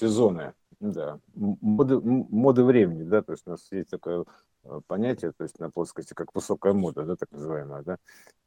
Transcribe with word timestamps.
сезоны, 0.00 0.54
да, 0.80 1.20
моды, 1.34 2.00
моды 2.00 2.64
времени, 2.64 3.02
да, 3.02 3.22
то 3.22 3.32
есть 3.32 3.46
у 3.46 3.50
нас 3.50 3.70
есть 3.70 3.90
такое 3.90 4.24
понятие, 4.86 5.32
то 5.32 5.44
есть 5.44 5.58
на 5.58 5.70
плоскости, 5.70 6.14
как 6.14 6.34
высокая 6.34 6.72
мода, 6.72 7.04
да, 7.04 7.16
так 7.16 7.30
называемая, 7.32 7.82
да, 7.82 7.98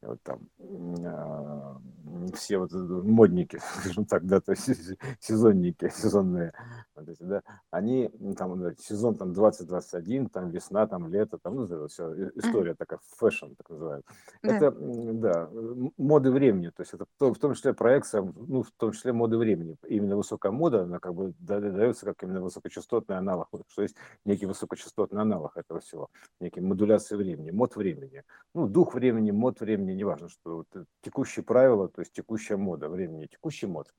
вот 0.01 0.21
там 0.21 0.41
э, 0.59 2.33
все 2.35 2.57
вот 2.57 2.71
модники, 2.71 3.59
скажем 3.79 4.05
так, 4.05 4.25
да, 4.25 4.39
то 4.39 4.51
есть 4.51 4.97
сезонники, 5.19 5.89
сезонные, 5.89 6.53
вот 6.95 7.09
эти, 7.09 7.23
да, 7.23 7.41
они 7.71 8.09
там 8.37 8.75
сезон 8.77 9.15
там 9.15 9.33
2021, 9.33 10.29
там 10.29 10.49
весна, 10.49 10.87
там 10.87 11.07
лето, 11.11 11.37
там, 11.39 11.55
ну, 11.55 11.87
все, 11.87 12.29
история 12.35 12.75
такая, 12.75 12.99
fashion, 13.17 13.53
так 13.57 13.69
называемая. 13.69 14.03
Да. 14.43 14.55
Это, 14.55 14.71
да, 14.71 15.49
моды 15.97 16.31
времени, 16.31 16.69
то 16.69 16.81
есть 16.81 16.93
это 16.93 17.05
в 17.19 17.39
том 17.39 17.53
числе 17.55 17.73
проекция, 17.73 18.21
ну, 18.21 18.63
в 18.63 18.71
том 18.71 18.91
числе 18.91 19.13
моды 19.13 19.37
времени. 19.37 19.77
Именно 19.87 20.17
высокая 20.17 20.51
мода, 20.51 20.83
она 20.83 20.99
как 20.99 21.15
бы 21.15 21.33
дается 21.39 22.05
как 22.05 22.21
именно 22.23 22.41
высокочастотный 22.41 23.17
аналог, 23.17 23.47
что 23.67 23.81
есть 23.81 23.95
некий 24.25 24.45
высокочастотный 24.45 25.21
аналог 25.21 25.57
этого 25.57 25.79
всего 25.79 26.02
его, 26.03 26.09
некие 26.39 26.63
модуляции 26.63 27.15
времени, 27.15 27.51
мод 27.51 27.75
времени. 27.75 28.23
Ну, 28.53 28.67
дух 28.67 28.93
времени, 28.93 29.31
мод 29.31 29.59
времени, 29.59 29.93
неважно, 29.93 30.29
что 30.29 30.57
вот 30.57 30.87
текущие 31.01 31.43
правила, 31.43 31.87
то 31.87 32.01
есть 32.01 32.13
текущая 32.13 32.57
мода 32.57 32.89
времени, 32.89 33.27
текущий 33.27 33.67
мод. 33.67 33.93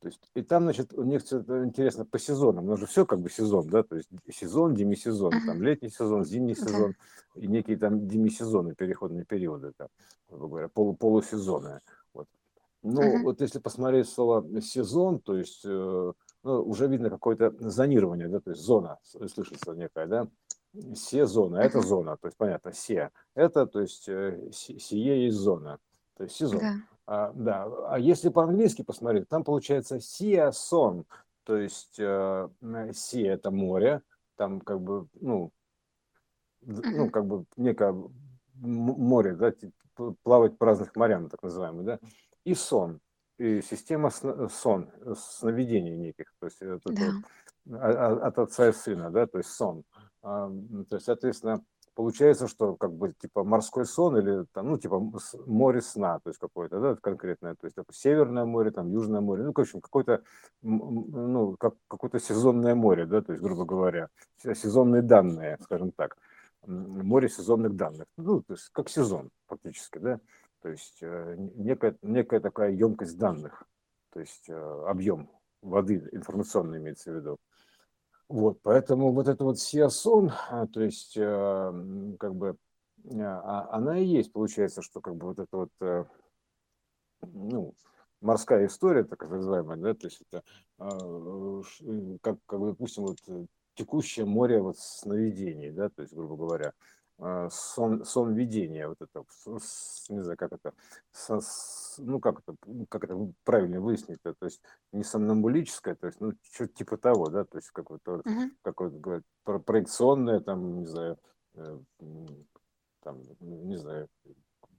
То 0.00 0.08
есть, 0.08 0.30
и 0.34 0.40
там, 0.40 0.62
значит, 0.62 0.94
у 0.94 1.02
них 1.02 1.20
интересно 1.20 2.06
по 2.06 2.18
сезонам, 2.18 2.64
у 2.64 2.68
нас 2.68 2.80
же 2.80 2.86
все 2.86 3.04
как 3.04 3.20
бы 3.20 3.28
сезон, 3.28 3.66
да, 3.66 3.82
то 3.82 3.96
есть 3.96 4.08
сезон, 4.32 4.74
демисезон, 4.74 5.30
там 5.44 5.62
летний 5.62 5.90
сезон, 5.90 6.24
зимний 6.24 6.54
сезон 6.54 6.94
и 7.34 7.46
некие 7.46 7.76
там 7.76 8.08
демисезоны, 8.08 8.74
переходные 8.74 9.26
периоды, 9.26 9.72
там, 9.76 9.88
грубо 10.30 10.48
говоря, 10.48 10.68
полу, 10.68 10.94
полусезоны. 10.94 11.80
Вот. 12.14 12.28
Ну, 12.82 13.02
uh-huh. 13.02 13.22
вот 13.24 13.42
если 13.42 13.58
посмотреть 13.58 14.08
слово 14.08 14.62
сезон, 14.62 15.20
то 15.20 15.36
есть 15.36 15.66
э, 15.66 16.12
ну, 16.44 16.62
уже 16.62 16.86
видно 16.88 17.10
какое-то 17.10 17.54
зонирование, 17.58 18.28
да, 18.28 18.40
то 18.40 18.52
есть 18.52 18.62
зона 18.62 18.98
слышится 19.04 19.72
некая, 19.72 20.06
да, 20.06 20.28
се 20.94 21.26
зона, 21.26 21.58
это 21.58 21.80
зона, 21.80 22.16
то 22.16 22.28
есть 22.28 22.36
понятно, 22.36 22.72
се, 22.72 23.10
это, 23.34 23.66
то 23.66 23.80
есть 23.80 24.08
э, 24.08 24.50
сие 24.52 25.24
есть 25.24 25.36
зона, 25.36 25.78
то 26.16 26.24
есть 26.24 26.36
сезон. 26.36 26.60
Да. 26.60 26.74
А, 27.06 27.32
да, 27.34 27.64
а 27.88 27.98
если 27.98 28.28
по-английски 28.28 28.82
посмотреть, 28.82 29.28
там 29.28 29.42
получается 29.42 30.00
сиасон, 30.00 31.06
то 31.44 31.56
есть 31.56 31.98
э, 31.98 32.48
это 33.14 33.50
море, 33.50 34.02
там 34.36 34.60
как 34.60 34.80
бы, 34.80 35.08
ну, 35.20 35.50
ну, 36.62 37.10
как 37.10 37.26
бы 37.26 37.44
некое 37.56 37.94
море, 38.54 39.34
да, 39.34 39.52
плавать 40.22 40.56
по 40.56 40.66
разных 40.66 40.94
морям, 40.94 41.28
так 41.28 41.42
называемый, 41.42 41.84
да, 41.84 41.98
и 42.44 42.54
сон, 42.54 43.00
и 43.38 43.60
система 43.62 44.10
сон, 44.10 44.88
сновидений 45.16 45.96
неких, 45.96 46.32
то 46.38 46.46
есть 46.46 46.62
это, 46.62 46.92
да. 47.64 47.88
от, 47.88 48.22
от 48.22 48.38
отца 48.38 48.68
и 48.68 48.72
сына, 48.72 49.10
да, 49.10 49.26
то 49.26 49.38
есть 49.38 49.50
сон. 49.50 49.82
А, 49.92 50.09
то 50.22 50.52
есть, 50.92 51.06
соответственно, 51.06 51.64
получается, 51.94 52.48
что 52.48 52.76
как 52.76 52.92
бы 52.92 53.12
типа 53.12 53.44
морской 53.44 53.84
сон 53.84 54.18
или 54.18 54.44
там, 54.52 54.68
ну, 54.68 54.78
типа 54.78 55.02
море 55.46 55.80
сна, 55.80 56.18
то 56.20 56.30
есть 56.30 56.38
какое-то, 56.38 56.80
да, 56.80 56.96
конкретное, 56.96 57.54
то 57.54 57.66
есть 57.66 57.76
такое 57.76 57.94
Северное 57.94 58.44
море, 58.44 58.70
там 58.70 58.90
Южное 58.90 59.20
море, 59.20 59.42
ну, 59.44 59.52
в 59.54 59.58
общем, 59.58 59.80
какое-то, 59.80 60.22
ну, 60.62 61.56
как, 61.58 61.74
какое-то 61.88 62.18
сезонное 62.18 62.74
море, 62.74 63.06
да, 63.06 63.22
то 63.22 63.32
есть, 63.32 63.42
грубо 63.42 63.64
говоря, 63.64 64.08
сезонные 64.42 65.02
данные, 65.02 65.58
скажем 65.62 65.92
так, 65.92 66.16
море 66.66 67.28
сезонных 67.28 67.74
данных, 67.76 68.06
ну, 68.16 68.42
то 68.42 68.54
есть 68.54 68.68
как 68.72 68.88
сезон 68.88 69.30
фактически, 69.46 69.98
да, 69.98 70.20
то 70.62 70.68
есть 70.68 70.98
э, 71.00 71.36
некая, 71.56 71.96
некая 72.02 72.40
такая 72.40 72.72
емкость 72.72 73.18
данных, 73.18 73.64
то 74.12 74.20
есть 74.20 74.48
э, 74.48 74.84
объем 74.86 75.30
воды 75.62 76.08
информационный 76.12 76.78
имеется 76.78 77.12
в 77.12 77.16
виду. 77.16 77.38
Вот, 78.30 78.60
поэтому 78.62 79.12
вот 79.12 79.26
это 79.26 79.42
вот 79.42 79.58
сиасон, 79.58 80.30
а, 80.50 80.68
то 80.68 80.80
есть, 80.80 81.16
э, 81.16 82.14
как 82.16 82.36
бы, 82.36 82.56
а, 83.18 83.68
она 83.72 83.98
и 83.98 84.04
есть, 84.04 84.32
получается, 84.32 84.82
что 84.82 85.00
как 85.00 85.16
бы 85.16 85.26
вот 85.26 85.40
это 85.40 85.56
вот, 85.56 85.70
э, 85.80 86.04
ну, 87.22 87.74
морская 88.20 88.66
история, 88.68 89.02
так 89.02 89.28
называемая, 89.28 89.76
да, 89.78 89.94
то 89.94 90.06
есть 90.06 90.22
это, 90.30 90.44
а, 90.78 90.90
как, 92.22 92.38
как 92.46 92.60
допустим, 92.60 93.02
вот 93.02 93.18
текущее 93.74 94.26
море 94.26 94.62
вот 94.62 94.78
сновидений, 94.78 95.72
да, 95.72 95.88
то 95.88 96.02
есть, 96.02 96.14
грубо 96.14 96.36
говоря, 96.36 96.68
а, 96.68 96.72
сон, 97.50 98.04
сон 98.04 98.34
видения, 98.34 98.88
вот 98.88 98.98
это, 99.00 99.24
не 100.08 100.22
знаю, 100.22 100.38
как 100.38 100.52
это, 100.52 100.72
со, 101.12 101.40
ну, 101.98 102.18
как 102.20 102.40
это, 102.40 102.56
как 102.88 103.04
это 103.04 103.32
правильно 103.44 103.80
выяснить, 103.80 104.22
то 104.22 104.34
есть 104.42 104.62
не 104.92 105.04
сомнамбулическое, 105.04 105.94
то 105.96 106.06
есть, 106.06 106.20
ну, 106.20 106.32
что-то 106.50 106.72
типа 106.72 106.96
того, 106.96 107.28
да, 107.28 107.44
то 107.44 107.58
есть 107.58 107.70
какое-то, 107.70 108.16
uh-huh. 108.16 108.50
какое-то, 108.62 108.98
говорят, 108.98 109.24
проекционное, 109.66 110.40
там, 110.40 110.80
не 110.80 110.86
знаю, 110.86 111.18
э, 111.54 111.78
там, 113.02 113.20
не 113.40 113.76
знаю, 113.76 114.08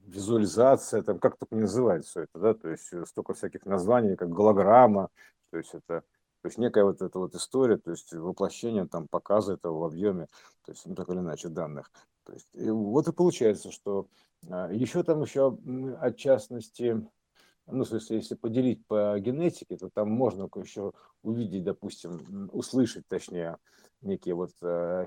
визуализация, 0.05 1.03
там, 1.03 1.19
как 1.19 1.37
только 1.37 1.55
называют 1.55 2.05
все 2.05 2.21
это, 2.21 2.39
да, 2.39 2.53
то 2.53 2.69
есть 2.69 2.91
э, 2.91 3.05
столько 3.05 3.33
всяких 3.33 3.65
названий, 3.65 4.15
как 4.15 4.29
голограмма, 4.29 5.09
то 5.51 5.57
есть 5.57 5.73
это, 5.73 6.03
то 6.41 6.47
есть 6.47 6.57
некая 6.57 6.83
вот 6.83 7.01
эта 7.01 7.19
вот 7.19 7.35
история, 7.35 7.77
то 7.77 7.91
есть 7.91 8.13
воплощение 8.13 8.87
там 8.87 9.07
показа 9.07 9.53
этого 9.53 9.79
в 9.79 9.83
объеме, 9.85 10.27
то 10.65 10.71
есть 10.71 10.85
ну, 10.85 10.95
так 10.95 11.09
или 11.09 11.19
иначе 11.19 11.49
данных. 11.49 11.91
То 12.23 12.33
есть, 12.33 12.47
и 12.53 12.69
вот 12.69 13.07
и 13.07 13.11
получается, 13.11 13.71
что 13.71 14.07
а, 14.49 14.71
еще 14.71 15.03
там 15.03 15.21
еще 15.21 15.57
от 15.99 16.17
частности, 16.17 17.07
ну, 17.67 17.85
смысле, 17.85 18.17
если 18.17 18.35
поделить 18.35 18.85
по 18.87 19.17
генетике, 19.19 19.77
то 19.77 19.89
там 19.89 20.09
можно 20.09 20.49
еще 20.55 20.93
увидеть, 21.21 21.63
допустим, 21.63 22.49
услышать, 22.51 23.07
точнее, 23.07 23.57
некие 24.01 24.33
вот 24.33 24.51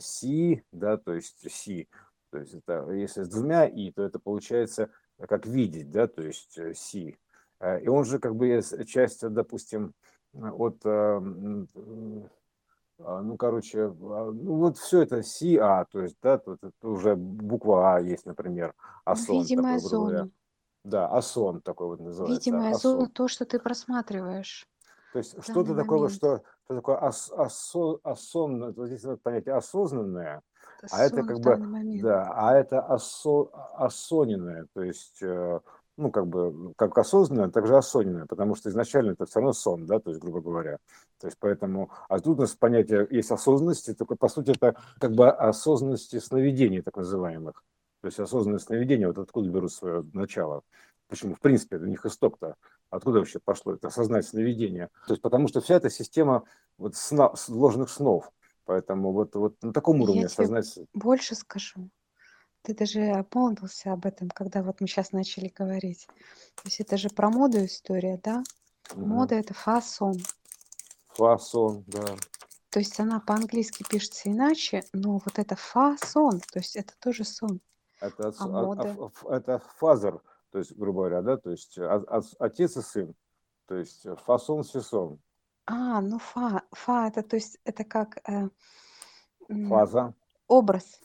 си, 0.01 0.63
да, 0.71 0.97
то 0.97 1.15
есть 1.15 1.51
си, 1.51 1.89
то 2.31 2.39
есть 2.39 2.55
это, 2.55 2.91
если 2.91 3.23
с 3.23 3.29
двумя 3.29 3.67
и, 3.67 3.91
то 3.91 4.03
это 4.03 4.19
получается 4.19 4.91
как 5.29 5.47
видеть, 5.47 5.91
да, 5.91 6.07
то 6.07 6.23
есть 6.23 6.59
си. 6.77 7.17
А, 7.59 7.79
и 7.79 7.89
он 7.89 8.05
же 8.05 8.19
как 8.19 8.37
бы 8.37 8.61
часть, 8.87 9.27
допустим, 9.29 9.95
от 10.35 10.85
а, 12.99 13.21
ну, 13.23 13.37
короче, 13.37 13.87
а, 13.87 14.31
ну, 14.31 14.57
вот 14.57 14.79
все 14.79 15.03
это 15.03 15.23
СИА, 15.23 15.85
то 15.91 16.01
есть, 16.01 16.17
да, 16.23 16.39
тут 16.39 16.63
это 16.63 16.89
уже 16.89 17.17
буква 17.17 17.97
А 17.97 18.01
есть, 18.01 18.25
например, 18.25 18.73
АСОН. 19.05 19.41
Видимая 19.41 19.77
такой, 19.77 19.91
зона. 19.91 20.31
Да, 20.85 21.09
АСОН 21.09 21.61
такой 21.63 21.89
вот 21.89 22.01
называется. 22.01 22.39
Видимая 22.39 22.71
АСОН. 22.71 22.93
зона, 22.93 23.09
то, 23.09 23.29
что 23.29 23.45
ты 23.47 23.59
просматриваешь. 23.59 24.69
То 25.13 25.19
есть 25.19 25.43
что-то 25.43 25.75
такое, 25.75 26.09
что, 26.09 26.43
что 26.65 26.75
такое 26.75 26.97
ас, 27.05 27.33
асо, 27.33 27.99
осознанное, 28.03 28.73
вот 28.73 28.87
здесь 28.87 29.05
вот 29.05 29.23
понятие 29.23 29.55
осознанное, 29.55 30.43
это 30.83 30.97
а 30.97 31.03
это 31.05 31.23
как 31.23 31.39
бы, 31.39 32.01
да, 32.01 32.33
а 32.35 32.55
это 32.55 32.81
осо, 32.81 33.49
осоненное, 33.75 34.67
то 34.73 34.83
есть 34.83 35.23
э, 35.23 35.61
ну, 35.97 36.11
как 36.11 36.27
бы, 36.27 36.73
как 36.77 36.97
осознанное, 36.99 37.51
так 37.51 37.67
же 37.67 37.77
осознанное, 37.77 38.27
потому 38.27 38.55
что 38.55 38.69
изначально 38.69 39.13
это 39.13 39.27
все 39.27 39.41
равно 39.41 39.53
сон, 39.53 39.87
да, 39.87 40.01
то 40.01 40.11
есть, 40.11 40.21
грубо 40.21 40.41
говоря. 40.41 40.79
То 41.21 41.27
есть, 41.27 41.37
поэтому, 41.39 41.91
а 42.09 42.19
тут 42.21 42.39
у 42.39 42.43
нас 42.43 42.55
понятие 42.55 43.07
есть 43.11 43.31
осознанности, 43.31 43.95
только, 43.95 44.17
по 44.17 44.29
сути, 44.29 44.51
это 44.51 44.77
как 44.99 45.13
бы 45.13 45.31
осознанности 45.31 46.19
сновидений, 46.19 46.83
так 46.83 46.97
называемых. 46.97 47.63
То 48.01 48.09
есть, 48.09 48.19
осознанное 48.19 48.59
сновидение, 48.59 49.09
вот 49.09 49.19
откуда 49.19 49.49
берут 49.49 49.73
свое 49.73 50.05
начало. 50.13 50.63
Почему, 51.09 51.35
в 51.35 51.41
принципе, 51.41 51.77
это 51.77 51.85
у 51.85 51.89
них 51.89 52.05
исток-то, 52.05 52.57
откуда 52.91 53.19
вообще 53.19 53.39
пошло 53.39 53.75
это 53.75 53.89
осознать 53.89 54.27
сновидение. 54.27 54.89
То 55.07 55.15
есть, 55.15 55.23
потому 55.23 55.49
что 55.49 55.61
вся 55.61 55.77
эта 55.77 55.91
система 55.91 56.45
вот 56.77 56.97
сна, 56.97 57.33
ложных 57.49 57.89
снов, 57.91 58.31
Поэтому 58.67 59.13
вот, 59.13 59.35
вот 59.35 59.63
на 59.63 59.73
таком 59.73 60.01
уровне 60.01 60.23
Я 60.23 60.27
осознать... 60.27 60.79
больше 60.95 61.35
скажу. 61.35 61.91
Ты 62.65 62.75
даже 62.75 63.11
обмолвился 63.11 63.93
об 63.93 64.07
этом, 64.07 64.31
когда 64.31 64.63
вот 64.63 64.81
мы 64.81 64.87
сейчас 64.87 65.13
начали 65.13 65.49
говорить. 65.49 66.07
То 66.57 66.63
есть 66.65 66.81
это 66.81 66.97
же 66.97 67.11
про 67.11 67.29
моду 67.29 67.63
история, 67.63 68.19
да? 68.25 68.43
Мгм. 68.95 69.07
Мода 69.07 69.35
это 69.35 69.53
фасон. 69.53 70.15
Фасон, 71.09 71.85
да. 71.87 72.17
То 72.71 72.79
есть 72.79 72.99
она 72.99 73.21
по-английски 73.21 73.85
пишется 73.89 74.31
иначе, 74.31 74.83
но 74.95 75.19
вот 75.19 75.39
это 75.39 75.57
фасон, 75.57 76.41
то 76.41 76.59
есть 76.59 76.75
это 76.75 76.95
тоже 77.01 77.25
сон. 77.25 77.61
Это, 78.01 78.29
А 78.29 78.45
а- 78.45 78.47
а- 78.47 78.49
мода? 78.49 78.89
ф- 78.89 79.27
это 79.29 79.59
фазер, 79.77 80.23
то 80.51 80.59
есть, 80.59 80.75
грубо 80.75 81.01
говоря, 81.01 81.21
да, 81.21 81.37
то 81.37 81.51
есть 81.51 81.79
а- 81.79 82.03
а- 82.09 82.23
отец 82.39 82.79
и 82.79 82.81
сын, 82.81 83.15
то 83.67 83.77
есть 83.77 84.07
фасон, 84.25 84.65
сесон, 84.65 85.21
А, 85.67 86.01
ну 86.01 86.19
фа, 86.19 86.63
фа 86.73 87.09
это 87.09 87.23
то 87.23 87.37
есть 87.37 87.59
это 87.65 87.85
как 87.85 88.19
э, 88.29 88.49
фаза. 89.69 90.15
образ 90.49 91.01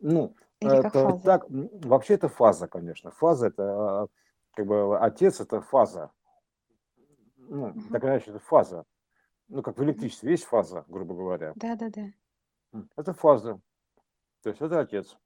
Ну, 0.00 0.34
или 0.60 0.82
как 0.82 0.94
это 0.94 1.08
фаза? 1.08 1.22
так, 1.24 1.46
вообще 1.48 2.14
это 2.14 2.28
фаза, 2.28 2.68
конечно. 2.68 3.10
Фаза 3.10 3.46
это 3.48 3.62
а, 4.02 4.06
как 4.52 4.66
бы 4.66 4.98
отец 4.98 5.40
это 5.40 5.60
фаза. 5.60 6.10
Ну, 7.36 7.68
Мгм. 7.68 7.88
так 7.90 8.04
иначе, 8.04 8.30
это 8.30 8.40
фаза. 8.40 8.84
Ну, 9.48 9.62
как 9.62 9.78
в 9.78 9.82
электричестве 9.84 10.32
есть 10.32 10.44
фаза, 10.44 10.84
грубо 10.88 11.14
говоря. 11.14 11.52
Да, 11.56 11.76
да, 11.76 11.88
да. 11.90 12.82
Это 12.96 13.14
фаза. 13.14 13.60
То 14.42 14.50
есть 14.50 14.60
это 14.60 14.80
отец. 14.80 15.16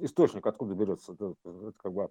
источник 0.00 0.46
откуда 0.46 0.74
берется? 0.74 1.12
Это, 1.12 1.34
это 1.44 1.72
как 1.76 1.92
бы 1.92 2.10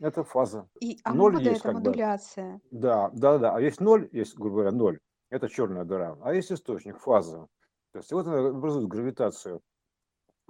это 0.00 0.24
фаза. 0.24 0.68
И, 0.80 0.98
а 1.04 1.14
Ноль 1.14 1.40
есть 1.42 1.60
это 1.60 1.62
как 1.62 1.74
бы. 1.74 1.78
модуляция. 1.80 2.60
Да, 2.70 3.10
да, 3.14 3.38
да. 3.38 3.54
А 3.54 3.60
есть 3.60 3.80
ноль, 3.80 4.08
есть, 4.12 4.36
грубо 4.36 4.56
говоря, 4.56 4.72
ноль. 4.72 5.00
Это 5.30 5.48
черная 5.48 5.84
дыра. 5.84 6.18
А 6.22 6.34
есть 6.34 6.50
источник, 6.52 6.98
фаза. 6.98 7.46
То 7.92 7.98
есть 7.98 8.12
вот 8.12 8.26
она 8.26 8.48
образует 8.48 8.88
гравитацию 8.88 9.62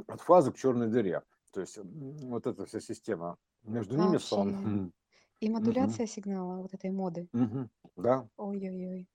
от 0.06 0.20
фазы 0.20 0.52
к 0.52 0.56
черной 0.56 0.88
дыре. 0.88 1.22
То 1.52 1.60
есть 1.60 1.78
вот 1.82 2.46
эта 2.46 2.66
вся 2.66 2.80
система. 2.80 3.38
Между 3.62 3.96
ними 3.96 4.18
сон. 4.18 4.92
И 5.40 5.48
Мгм. 5.48 5.54
модуляция 5.54 6.06
сигнала 6.06 6.60
вот 6.60 6.74
этой 6.74 6.90
моды. 6.90 7.28
Мгм. 7.32 7.70
Да. 7.96 8.28
Ой-ой-ой. 8.36 9.08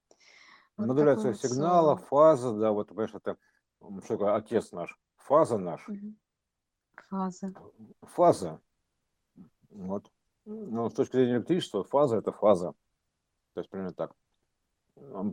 Вот 0.77 0.88
Модуляция 0.88 1.33
вот 1.33 1.39
сигнала, 1.39 1.95
сон. 1.95 2.06
фаза, 2.06 2.54
да, 2.54 2.72
вот, 2.72 2.89
понимаешь, 2.89 3.13
это 3.13 3.38
что 3.80 4.18
такое 4.18 4.36
отец 4.36 4.72
наш, 4.72 5.00
фаза 5.16 5.57
наш. 5.57 5.88
Фаза. 7.10 7.54
фаза. 8.01 8.62
Вот. 9.69 10.12
Ну, 10.45 10.89
с 10.89 10.94
точки 10.94 11.16
зрения 11.16 11.38
электричества, 11.38 11.83
фаза 11.83 12.18
это 12.18 12.31
фаза. 12.31 12.74
То 13.54 13.62
есть 13.62 13.69
примерно 13.69 13.94
так. 13.94 14.16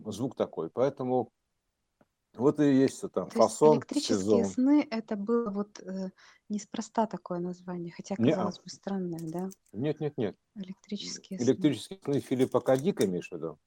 Звук 0.07 0.37
такой. 0.37 0.71
Поэтому 0.71 1.33
вот 2.35 2.61
и 2.61 2.75
есть 2.75 3.05
это 3.05 3.25
То 3.25 3.27
есть 3.27 3.37
фасон, 3.37 3.77
электрические 3.79 4.19
сезон. 4.19 4.45
сны 4.45 4.89
это 4.91 5.17
было 5.17 5.51
вот 5.51 5.81
э, 5.81 6.11
неспроста 6.49 7.07
такое 7.07 7.39
название, 7.41 7.93
хотя 7.93 8.15
Не, 8.19 8.33
казалось 8.33 8.59
бы 8.59 8.69
странное, 8.71 9.21
да? 9.21 9.51
нет, 9.73 10.01
нет, 10.01 10.17
нет. 10.17 10.37
Электрические 10.55 11.39
сны. 11.39 11.45
Электрические 11.45 12.01
сны 12.05 12.21
Филиппа 12.21 12.61
Кадика 12.61 13.05
имеешь 13.05 13.29
в 13.29 13.33
виду? 13.33 13.59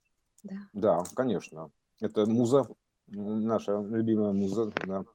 Да. 0.44 0.56
Да, 0.74 1.04
конечно. 1.16 1.72
Это 2.00 2.26
муза, 2.26 2.68
наша 3.08 3.80
любимая 3.82 4.34
муза, 4.34 4.72
да, 4.86 5.06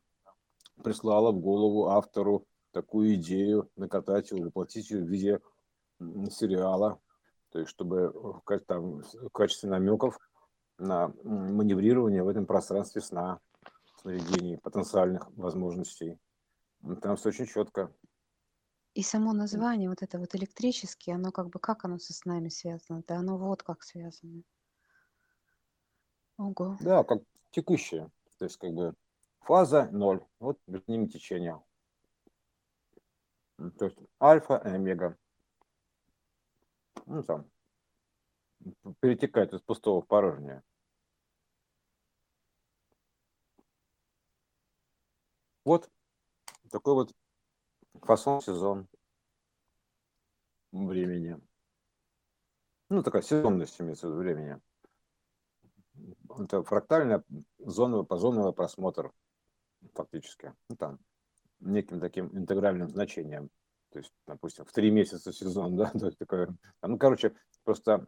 прислала 0.83 1.33
в 1.33 1.41
голову 1.41 1.89
автору 1.89 2.47
такую 2.73 3.15
идею 3.15 3.69
накатать 3.77 4.31
ее, 4.31 4.45
воплотить 4.45 4.91
ее 4.91 5.03
в 5.03 5.09
виде 5.09 5.41
сериала, 6.31 7.01
то 7.51 7.59
есть 7.59 7.71
чтобы 7.71 8.11
в 8.11 8.41
ка- 8.43 8.61
там, 8.61 9.03
в 9.03 9.29
качестве 9.31 9.69
намеков 9.69 10.19
на 10.81 11.13
маневрирование 11.23 12.23
в 12.23 12.29
этом 12.29 12.47
пространстве 12.47 13.03
сна, 13.03 13.41
сновидений, 14.01 14.59
потенциальных 14.59 15.31
возможностей. 15.37 16.19
Там 17.03 17.17
все 17.17 17.29
очень 17.29 17.47
четко. 17.47 17.93
И 18.95 19.03
само 19.03 19.33
название 19.33 19.89
вот 19.89 20.03
это 20.03 20.19
вот 20.19 20.35
электрический, 20.35 21.13
оно 21.13 21.31
как 21.31 21.49
бы 21.51 21.61
как 21.61 21.85
оно 21.85 21.99
со 21.99 22.13
снами 22.13 22.49
связано? 22.49 23.05
Да 23.07 23.19
оно 23.19 23.39
вот 23.39 23.63
как 23.63 23.83
связано. 23.83 24.43
Ого. 26.39 26.77
Да, 26.81 27.05
как 27.05 27.23
текущее. 27.51 28.11
То 28.39 28.47
есть 28.47 28.57
как 28.57 28.73
бы 28.73 28.95
фаза 29.41 29.89
ноль, 29.93 30.25
вот 30.41 30.59
между 30.67 30.91
ними 30.91 31.07
течение. 31.07 31.63
То 33.79 33.85
есть 33.85 33.99
альфа 34.21 34.57
и 34.65 34.69
омега. 34.71 35.17
Ну 37.07 37.23
там 37.23 37.47
п- 38.83 38.95
перетекает 39.01 39.53
из 39.53 39.61
пустого 39.61 40.03
в 40.03 40.07
порожнее. 40.07 40.63
Вот 45.65 45.91
такой 46.71 46.95
вот 46.95 47.15
фасон 48.03 48.41
сезон 48.41 48.89
времени. 50.73 51.39
Ну, 52.89 53.03
такая 53.03 53.23
сезонность 53.23 53.81
имеется 53.81 54.09
в 54.09 54.11
виду 54.11 54.21
времени. 54.21 54.61
Это 56.39 56.63
фрактальная 56.63 57.23
зоновый, 57.59 58.07
позоновый 58.07 58.53
просмотр 58.53 59.13
фактически. 59.95 60.55
Ну, 60.69 60.77
там, 60.77 60.99
неким 61.61 62.01
таким 62.01 62.37
интегральным 62.37 62.89
значением. 62.89 63.51
То 63.91 63.99
есть, 63.99 64.13
допустим, 64.27 64.65
в 64.65 64.73
три 64.73 64.91
месяца 64.91 65.33
сезон, 65.33 65.77
да, 65.77 65.91
то 65.91 66.07
есть 66.07 66.19
такое, 66.19 66.57
ну, 66.83 66.99
короче, 66.99 67.35
просто 67.65 68.07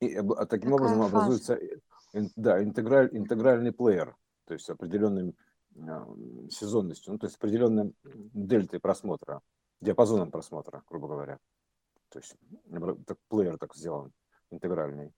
и, 0.00 0.14
об- 0.14 0.32
а 0.32 0.46
таким 0.46 0.72
Такая 0.72 0.74
образом 0.74 1.02
фаза. 1.02 1.16
образуется, 1.16 1.54
э, 1.54 2.28
да, 2.36 2.62
интеграль, 2.62 3.08
интегральный 3.12 3.72
плеер, 3.72 4.16
то 4.46 4.54
есть 4.54 4.66
с 4.66 4.70
определенным 4.70 5.34
сезонностью, 6.50 7.12
ну, 7.12 7.18
то 7.18 7.26
есть 7.26 7.34
с 7.34 7.38
определенным 7.38 7.94
дельтой 8.04 8.78
просмотра, 8.78 9.40
диапазоном 9.80 10.30
просмотра, 10.30 10.84
грубо 10.88 11.08
говоря. 11.08 11.38
То 12.10 12.20
есть 12.20 12.36
так, 13.06 13.18
плеер 13.28 13.58
так 13.58 13.74
сделан, 13.74 14.12
интегральный. 14.50 15.12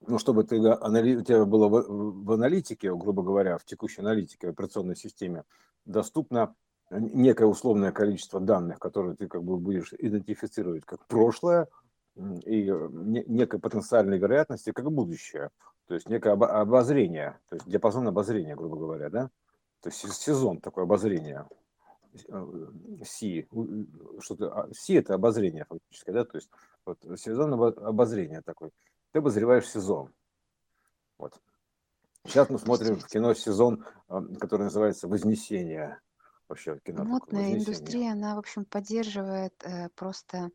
Ну, 0.00 0.18
чтобы 0.18 0.44
ты, 0.44 0.56
анали- 0.56 1.16
у 1.16 1.22
тебя 1.22 1.44
было 1.44 1.68
в, 1.68 2.24
в 2.24 2.32
аналитике, 2.32 2.94
грубо 2.94 3.22
говоря, 3.22 3.56
в 3.56 3.64
текущей 3.64 4.02
аналитике, 4.02 4.48
в 4.48 4.50
операционной 4.50 4.96
системе, 4.96 5.44
доступно 5.86 6.54
некое 6.90 7.46
условное 7.46 7.90
количество 7.90 8.40
данных, 8.40 8.78
которые 8.78 9.16
ты 9.16 9.28
как 9.28 9.42
бы 9.42 9.56
будешь 9.56 9.92
идентифицировать 9.94 10.84
как 10.84 11.06
прошлое, 11.06 11.68
и 12.44 12.68
э, 12.68 12.88
не- 12.90 13.24
некой 13.26 13.60
потенциальной 13.60 14.18
вероятности 14.18 14.72
как 14.72 14.90
будущее. 14.90 15.50
То 15.86 15.94
есть 15.94 16.08
некое 16.08 16.34
обо- 16.34 16.48
обозрение, 16.48 17.38
то 17.48 17.56
есть 17.56 17.68
диапазон 17.68 18.06
обозрения, 18.08 18.56
грубо 18.56 18.76
говоря, 18.76 19.08
да? 19.10 19.30
То 19.80 19.88
есть 19.88 20.00
се- 20.00 20.08
сезон 20.08 20.60
такое 20.60 20.84
обозрение. 20.84 21.46
Э, 22.28 22.46
Си, 23.04 23.46
у- 23.52 24.20
что-то, 24.20 24.52
а, 24.52 24.68
Си 24.74 24.94
это 24.94 25.14
обозрение 25.14 25.64
фактически, 25.68 26.10
да, 26.10 26.24
то 26.24 26.36
есть 26.38 26.50
вот 26.84 26.98
сезон 27.16 27.54
обо- 27.54 27.80
обозрения 27.86 28.42
такой. 28.42 28.70
Ты 29.12 29.20
обозреваешь 29.20 29.68
сезон. 29.68 30.10
Вот. 31.18 31.40
Сейчас 32.26 32.50
мы 32.50 32.58
смотрим 32.58 32.96
в 32.96 33.06
кино 33.06 33.32
сезон, 33.34 33.84
э, 34.08 34.20
который 34.40 34.62
называется 34.64 35.06
«Вознесение». 35.08 36.00
Вообще 36.48 36.78
кино 36.82 37.04
Модная 37.04 37.54
индустрия, 37.54 38.12
она, 38.12 38.34
в 38.34 38.38
общем, 38.38 38.64
поддерживает 38.64 39.52
э, 39.64 39.90
просто 39.94 40.50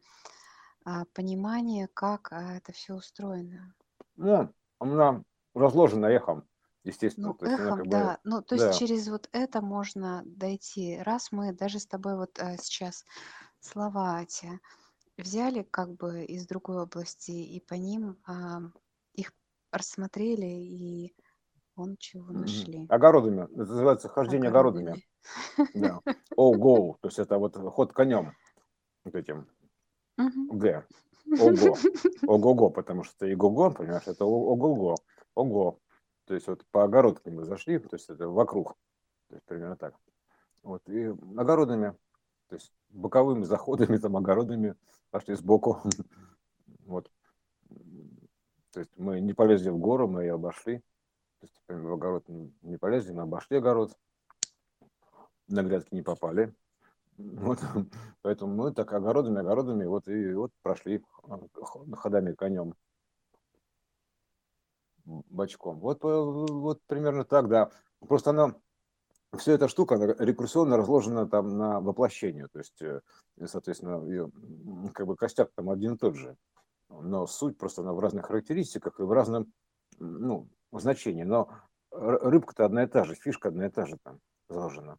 понимание, 1.13 1.87
как 1.93 2.31
а, 2.31 2.55
это 2.55 2.71
все 2.71 2.93
устроено. 2.93 3.73
Ну, 4.15 4.49
она 4.79 5.23
разложена 5.53 6.07
эхом, 6.07 6.47
естественно. 6.83 7.29
Ну, 7.29 7.33
то 7.33 7.45
есть 7.45 7.59
она 7.59 7.67
эхом, 7.67 7.77
как 7.77 7.85
бы, 7.85 7.91
да. 7.91 8.19
Ну, 8.23 8.41
то 8.41 8.55
есть 8.55 8.67
да. 8.67 8.73
через 8.73 9.07
вот 9.07 9.29
это 9.31 9.61
можно 9.61 10.23
дойти. 10.25 10.99
Раз 11.01 11.31
мы 11.31 11.53
даже 11.53 11.79
с 11.79 11.87
тобой 11.87 12.17
вот 12.17 12.37
э, 12.39 12.57
сейчас 12.57 13.05
слова 13.59 14.21
эти 14.21 14.59
взяли 15.17 15.63
как 15.63 15.95
бы 15.95 16.23
из 16.23 16.47
другой 16.47 16.81
области 16.83 17.31
и 17.31 17.59
по 17.59 17.75
ним 17.75 18.17
а, 18.25 18.61
их 19.13 19.31
рассмотрели 19.71 20.45
и 20.45 21.15
вон 21.75 21.97
чего 21.97 22.31
нашли. 22.31 22.87
Огородами. 22.89 23.43
Это 23.43 23.57
называется 23.57 24.09
хождение 24.09 24.49
огородами. 24.49 25.03
Да. 25.73 25.99
Ого. 26.35 26.97
То 27.01 27.07
есть 27.07 27.19
это 27.19 27.37
вот 27.37 27.55
ход 27.55 27.93
конем. 27.93 28.35
Вот 29.03 29.15
этим. 29.15 29.47
Мгм. 30.17 30.59
Г. 30.59 30.85
Ого. 31.39 31.77
Ого-го, 32.27 32.69
потому 32.69 33.03
что 33.03 33.25
и 33.25 33.35
го 33.35 33.71
понимаешь, 33.71 34.07
это 34.07 34.25
ого-го. 34.25 34.95
Ого. 35.35 35.79
То 36.25 36.35
есть 36.35 36.47
вот 36.47 36.65
по 36.71 36.83
огородке 36.83 37.31
мы 37.31 37.43
зашли, 37.43 37.79
то 37.79 37.95
есть 37.95 38.09
это 38.09 38.27
вокруг. 38.29 38.75
То 39.29 39.35
есть 39.35 39.45
примерно 39.45 39.75
так. 39.75 39.95
Вот. 40.61 40.87
И 40.89 41.05
огородами, 41.37 41.95
то 42.47 42.55
есть 42.55 42.71
боковыми 42.89 43.43
заходами, 43.43 43.97
там 43.97 44.15
огородами 44.17 44.75
пошли 45.11 45.35
сбоку. 45.35 45.81
Вот. 46.85 47.09
То 48.71 48.81
есть 48.81 48.91
мы 48.97 49.21
не 49.21 49.33
полезли 49.33 49.69
в 49.69 49.77
гору, 49.77 50.09
мы 50.09 50.23
ее 50.23 50.33
обошли. 50.33 50.79
То 51.39 51.47
есть 51.47 51.61
в 51.67 51.93
огород 51.93 52.25
не 52.61 52.75
полезли, 52.77 53.13
мы 53.13 53.21
обошли 53.21 53.57
огород. 53.57 53.97
На 55.47 55.63
грядки 55.63 55.95
не 55.95 56.01
попали. 56.01 56.53
Вот. 57.17 57.59
Поэтому 58.21 58.55
мы 58.55 58.73
так 58.73 58.91
огородами, 58.93 59.39
огородами, 59.39 59.85
вот 59.85 60.07
и 60.07 60.33
вот 60.33 60.51
прошли 60.61 61.03
х- 61.11 61.85
ходами 61.95 62.33
конем 62.33 62.73
бочком. 65.05 65.79
Вот, 65.79 66.03
э, 66.03 66.07
вот 66.07 66.81
примерно 66.87 67.25
так, 67.25 67.49
да. 67.49 67.71
Просто 68.07 68.31
она, 68.31 68.55
вся 69.37 69.53
эта 69.53 69.67
штука, 69.67 69.95
она 69.95 70.07
рекурсионно 70.19 70.77
разложена 70.77 71.27
там 71.27 71.57
на 71.57 71.79
воплощение. 71.79 72.47
То 72.47 72.59
есть, 72.59 72.81
э, 72.81 73.01
соответственно, 73.45 74.05
ее, 74.05 74.31
как 74.93 75.07
бы 75.07 75.15
костяк 75.15 75.51
там 75.55 75.69
один 75.69 75.93
и 75.93 75.97
тот 75.97 76.15
же. 76.15 76.37
Но 76.89 77.27
суть 77.27 77.57
просто 77.57 77.81
она 77.81 77.93
в 77.93 77.99
разных 77.99 78.27
характеристиках 78.27 78.99
и 78.99 79.03
в 79.03 79.11
разном 79.11 79.51
ну, 79.99 80.49
значении. 80.71 81.23
Но 81.23 81.49
рыбка-то 81.91 82.65
одна 82.65 82.83
и 82.83 82.87
та 82.87 83.03
же, 83.03 83.15
фишка 83.15 83.49
одна 83.49 83.67
и 83.67 83.69
та 83.69 83.85
же 83.85 83.97
там 84.03 84.19
заложена. 84.49 84.97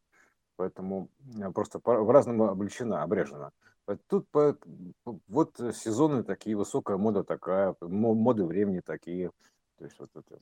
Поэтому 0.56 1.08
э, 1.40 1.50
просто 1.50 1.80
в 1.82 2.10
разном 2.10 2.42
облечена, 2.42 3.02
обрежена. 3.02 3.50
Тут 4.08 4.28
по- 4.30 4.56
вот 5.28 5.56
сезоны 5.74 6.22
такие, 6.22 6.56
высокая 6.56 6.96
мода 6.96 7.22
такая, 7.24 7.74
мо- 7.80 8.14
моды 8.14 8.44
времени 8.44 8.80
такие. 8.80 9.30
То 9.78 9.84
есть 9.84 9.98
вот 9.98 10.10
это, 10.14 10.38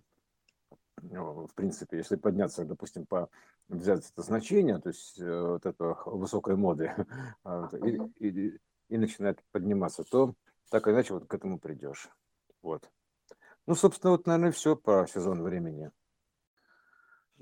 ну, 1.03 1.47
в 1.47 1.55
принципе, 1.55 1.97
если 1.97 2.17
подняться, 2.17 2.65
допустим, 2.65 3.07
по 3.07 3.29
взять 3.69 4.09
это 4.11 4.23
значение, 4.23 4.79
то 4.79 4.91
есть 4.91 5.19
э, 5.19 5.41
вот 5.41 5.67
это 5.67 5.97
высокой 6.07 6.57
моды, 6.57 6.93
а, 7.45 7.69
и, 7.77 7.99
и- 8.19 8.59
и 8.89 8.99
начинает 8.99 9.43
подниматься, 9.51 10.05
то 10.05 10.35
так 10.71 10.87
или 10.87 10.95
иначе 10.95 11.15
вот 11.15 11.27
к 11.27 11.35
этому 11.35 11.59
придешь. 11.59 12.09
Вот. 12.63 12.91
Ну, 13.67 13.75
собственно, 13.75 14.13
вот, 14.13 14.27
наверное, 14.27 14.53
все 14.53 14.77
по 14.77 15.07
сезону 15.07 15.45
времени. 15.45 15.91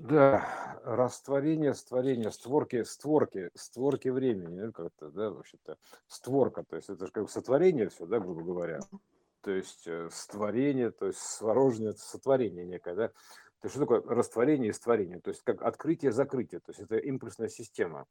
Да, 0.01 0.79
растворение, 0.83 1.75
створение, 1.75 2.31
створки, 2.31 2.81
створки, 2.81 3.51
створки 3.53 4.07
времени, 4.07 4.61
ну, 4.61 4.71
как-то, 4.71 5.11
да, 5.11 5.29
вообще-то, 5.29 5.77
створка, 6.07 6.63
то 6.63 6.75
есть 6.75 6.89
это 6.89 7.05
же 7.05 7.11
как 7.11 7.25
бы 7.25 7.29
сотворение 7.29 7.87
все, 7.89 8.07
да, 8.07 8.19
грубо 8.19 8.41
говоря, 8.41 8.79
то 9.41 9.51
есть 9.51 9.85
э, 9.85 10.09
створение, 10.11 10.89
то 10.89 11.05
есть 11.05 11.19
сворожнее, 11.19 11.91
это 11.91 11.99
сотворение 11.99 12.65
некое, 12.65 12.95
да, 12.95 13.07
то 13.09 13.65
есть 13.65 13.75
что 13.75 13.81
такое 13.81 14.01
растворение 14.01 14.71
и 14.71 14.73
створение, 14.73 15.21
то 15.21 15.29
есть 15.29 15.43
как 15.43 15.61
открытие-закрытие, 15.61 16.61
то 16.61 16.71
есть 16.71 16.79
это 16.79 16.97
импульсная 16.97 17.49
система, 17.49 18.07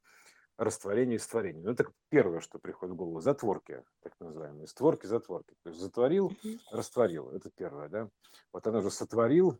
растворение 0.58 1.16
и 1.16 1.18
створение. 1.18 1.64
Ну, 1.64 1.72
это 1.72 1.86
первое, 2.08 2.38
что 2.38 2.60
приходит 2.60 2.94
в 2.94 2.98
голову, 2.98 3.20
затворки, 3.20 3.82
так 4.04 4.12
называемые, 4.20 4.68
створки, 4.68 5.06
затворки, 5.06 5.56
то 5.64 5.70
есть 5.70 5.80
затворил, 5.80 6.32
растворил, 6.70 7.30
это 7.30 7.50
первое, 7.50 7.88
да, 7.88 8.08
вот 8.52 8.64
оно 8.68 8.80
же 8.80 8.92
сотворил, 8.92 9.58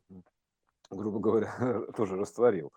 грубо 0.91 1.21
говоря, 1.21 1.53
тоже 1.97 2.17
растворил. 2.17 2.73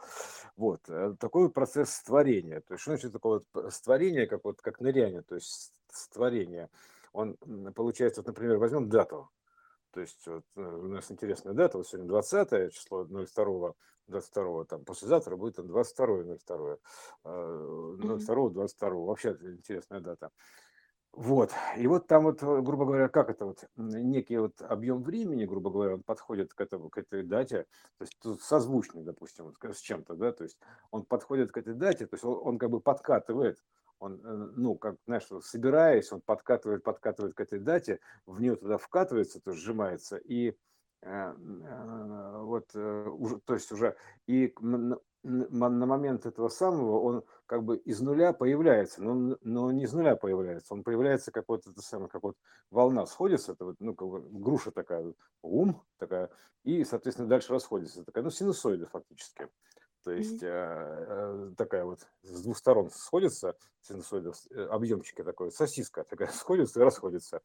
Вот. 0.55 0.81
Э, 0.87 1.15
такой 1.19 1.49
процесс 1.49 2.01
творения. 2.03 2.61
То 2.61 2.73
есть, 2.73 2.81
что 2.81 2.91
значит 2.91 3.11
такое 3.11 3.41
вот 3.53 3.73
створение, 3.73 4.27
как, 4.27 4.43
вот, 4.43 4.61
как 4.61 4.79
ныряние, 4.79 5.21
то 5.21 5.35
есть 5.35 5.73
створение. 5.89 6.69
Он, 7.11 7.37
получается, 7.75 8.21
вот, 8.21 8.27
например, 8.27 8.57
возьмем 8.57 8.89
дату. 8.89 9.29
То 9.91 10.01
есть 10.01 10.25
вот, 10.27 10.43
э, 10.55 10.61
у 10.61 10.87
нас 10.87 11.11
интересная 11.11 11.53
дата, 11.53 11.77
вот 11.77 11.87
сегодня 11.87 12.07
20 12.07 12.73
число 12.73 13.05
02 13.05 13.73
22 14.07 14.65
там 14.65 14.83
послезавтра 14.83 15.35
будет 15.37 15.55
22 15.55 16.37
02 16.45 16.77
02 17.23 18.49
22 18.49 18.89
вообще 18.89 19.37
интересная 19.41 20.01
дата 20.01 20.29
вот. 21.13 21.51
И 21.77 21.85
вот 21.85 22.07
там 22.07 22.23
вот, 22.23 22.41
э, 22.41 22.61
грубо 22.61 22.85
говоря, 22.85 23.07
как 23.07 23.29
это 23.29 23.45
вот, 23.45 23.63
некий 23.75 24.37
вот 24.37 24.59
объем 24.63 25.03
времени, 25.03 25.45
грубо 25.45 25.69
говоря, 25.69 25.93
он 25.93 26.01
подходит 26.01 26.55
к, 26.55 26.61
этому, 26.61 26.89
к 26.89 26.97
этой 26.97 27.21
дате, 27.21 27.67
то 27.99 28.03
есть 28.03 28.17
тут 28.19 28.41
созвучный, 28.41 29.03
допустим, 29.03 29.53
с 29.61 29.79
чем-то, 29.79 30.15
да, 30.15 30.31
то 30.31 30.43
есть 30.43 30.57
он 30.89 31.05
подходит 31.05 31.51
к 31.51 31.57
этой 31.57 31.75
дате, 31.75 32.07
то 32.07 32.15
есть 32.15 32.25
он, 32.25 32.39
он 32.43 32.57
как 32.57 32.71
бы 32.71 32.79
подкатывает, 32.81 33.63
он, 33.99 34.21
э, 34.23 34.51
ну, 34.55 34.75
как, 34.75 34.95
знаешь, 35.05 35.27
собираясь, 35.43 36.11
он 36.11 36.21
подкатывает, 36.21 36.83
подкатывает 36.83 37.35
к 37.35 37.41
этой 37.41 37.59
дате, 37.59 37.99
в 38.25 38.41
нее 38.41 38.55
туда 38.55 38.79
вкатывается, 38.79 39.39
то 39.39 39.51
сжимается, 39.51 40.17
и 40.17 40.55
э, 41.03 41.33
вот, 42.39 42.73
уже, 42.75 43.39
то 43.45 43.53
есть 43.53 43.71
уже, 43.71 43.95
и 44.25 44.51
на 45.23 45.85
момент 45.85 46.25
этого 46.25 46.49
самого 46.49 46.99
он 46.99 47.23
как 47.45 47.63
бы 47.63 47.77
из 47.77 48.01
нуля 48.01 48.33
появляется, 48.33 49.01
но, 49.01 49.37
но 49.41 49.71
не 49.71 49.83
из 49.83 49.93
нуля 49.93 50.15
появляется, 50.15 50.73
он 50.73 50.83
появляется 50.83 51.31
как 51.31 51.45
вот 51.47 51.65
это 51.65 51.81
самое, 51.81 52.09
как 52.09 52.23
вот 52.23 52.37
волна 52.69 53.05
сходится, 53.05 53.53
это 53.53 53.65
вот, 53.65 53.75
ну, 53.79 53.95
как 53.95 54.07
бы 54.07 54.21
груша 54.21 54.71
такая, 54.71 55.13
ум 55.41 55.81
такая, 55.97 56.29
и, 56.63 56.83
соответственно, 56.83 57.29
дальше 57.29 57.53
расходится, 57.53 58.03
такая, 58.03 58.23
ну, 58.23 58.29
синусоида 58.29 58.87
фактически. 58.87 59.47
То 60.03 60.11
есть 60.11 60.43
mm-hmm. 60.43 61.55
такая 61.55 61.85
вот 61.85 61.99
с 62.23 62.41
двух 62.41 62.57
сторон 62.57 62.89
сходится 62.91 63.55
синусоида, 63.83 64.33
э, 64.51 64.65
объемчики 64.65 65.23
такой, 65.23 65.51
сосиска 65.51 66.03
такая 66.03 66.27
сходится 66.33 66.79
и 66.79 66.83
расходится. 66.83 67.41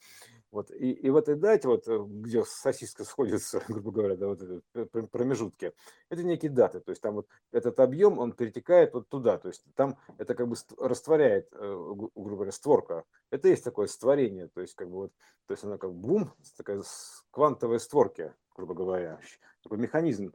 Вот. 0.50 0.70
И, 0.70 0.92
и 0.92 1.10
в 1.10 1.16
этой 1.16 1.34
дате, 1.34 1.68
вот, 1.68 1.86
где 1.86 2.44
сосиска 2.44 3.04
сходится, 3.04 3.62
грубо 3.68 3.90
говоря, 3.90 4.16
да, 4.16 4.28
вот 4.28 5.10
промежутки, 5.10 5.72
это 6.08 6.22
некие 6.22 6.50
даты. 6.50 6.80
То 6.80 6.90
есть 6.90 7.02
там 7.02 7.14
вот 7.14 7.28
этот 7.52 7.78
объем, 7.80 8.18
он 8.18 8.32
перетекает 8.32 8.94
вот 8.94 9.08
туда. 9.08 9.38
То 9.38 9.48
есть 9.48 9.64
там 9.74 9.96
это 10.18 10.34
как 10.34 10.48
бы 10.48 10.56
растворяет, 10.78 11.48
грубо 11.52 12.30
говоря, 12.30 12.52
створка. 12.52 13.04
Это 13.30 13.48
есть 13.48 13.64
такое 13.64 13.86
створение. 13.86 14.48
То 14.48 14.60
есть 14.60 14.74
как 14.74 14.88
бы 14.88 14.96
вот, 14.96 15.12
то 15.46 15.52
есть 15.52 15.64
она 15.64 15.78
как 15.78 15.92
бум, 15.92 16.32
такая 16.56 16.82
квантовые 17.30 17.80
створки, 17.80 18.32
грубо 18.58 18.74
говоря 18.74 19.20
такой 19.62 19.78
механизм, 19.78 20.32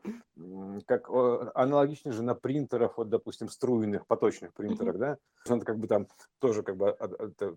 как 0.85 1.09
аналогично 1.55 2.11
же 2.11 2.23
на 2.23 2.35
принтерах, 2.35 2.97
вот, 2.97 3.09
допустим, 3.09 3.49
струйных, 3.49 4.05
поточных 4.05 4.53
принтерах, 4.53 4.97
да, 4.97 5.17
он 5.49 5.61
как 5.61 5.79
бы 5.79 5.87
там 5.87 6.07
тоже 6.39 6.63
как 6.63 6.77
бы 6.77 6.95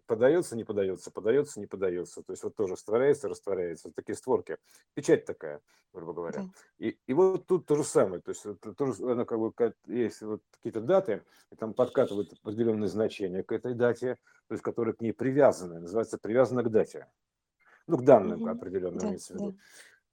подается, 0.06 0.56
не 0.56 0.64
подается, 0.64 1.10
подается, 1.10 1.60
не 1.60 1.66
подается, 1.66 2.22
то 2.22 2.32
есть 2.32 2.42
вот 2.42 2.54
тоже 2.54 2.74
растворяется, 2.74 3.28
растворяется, 3.28 3.88
вот 3.88 3.94
такие 3.94 4.16
створки, 4.16 4.58
печать 4.94 5.24
такая, 5.24 5.60
грубо 5.92 6.12
говоря. 6.14 6.42
Да. 6.42 6.50
И, 6.78 6.98
и 7.06 7.12
вот 7.12 7.46
тут 7.46 7.66
то 7.66 7.76
же 7.76 7.84
самое, 7.84 8.22
то 8.22 8.30
есть 8.30 8.44
тоже, 8.76 8.94
оно 9.02 9.24
как 9.24 9.38
бы, 9.38 9.52
есть 9.86 10.22
вот 10.22 10.42
какие-то 10.52 10.80
даты, 10.80 11.22
и 11.50 11.56
там 11.56 11.74
подкатывают 11.74 12.32
определенные 12.42 12.88
значения 12.88 13.42
к 13.42 13.52
этой 13.52 13.74
дате, 13.74 14.18
то 14.48 14.54
есть 14.54 14.62
которые 14.62 14.94
к 14.94 15.00
ней 15.00 15.12
привязаны, 15.12 15.80
называется 15.80 16.16
привязано 16.16 16.62
к 16.62 16.70
дате, 16.70 17.08
ну, 17.88 17.98
к 17.98 18.04
данным 18.04 18.42
угу. 18.42 18.50
определенным, 18.50 18.98
да, 18.98 19.06
имеется 19.08 19.34
в 19.34 19.36
виду. 19.36 19.52
Да 19.52 19.58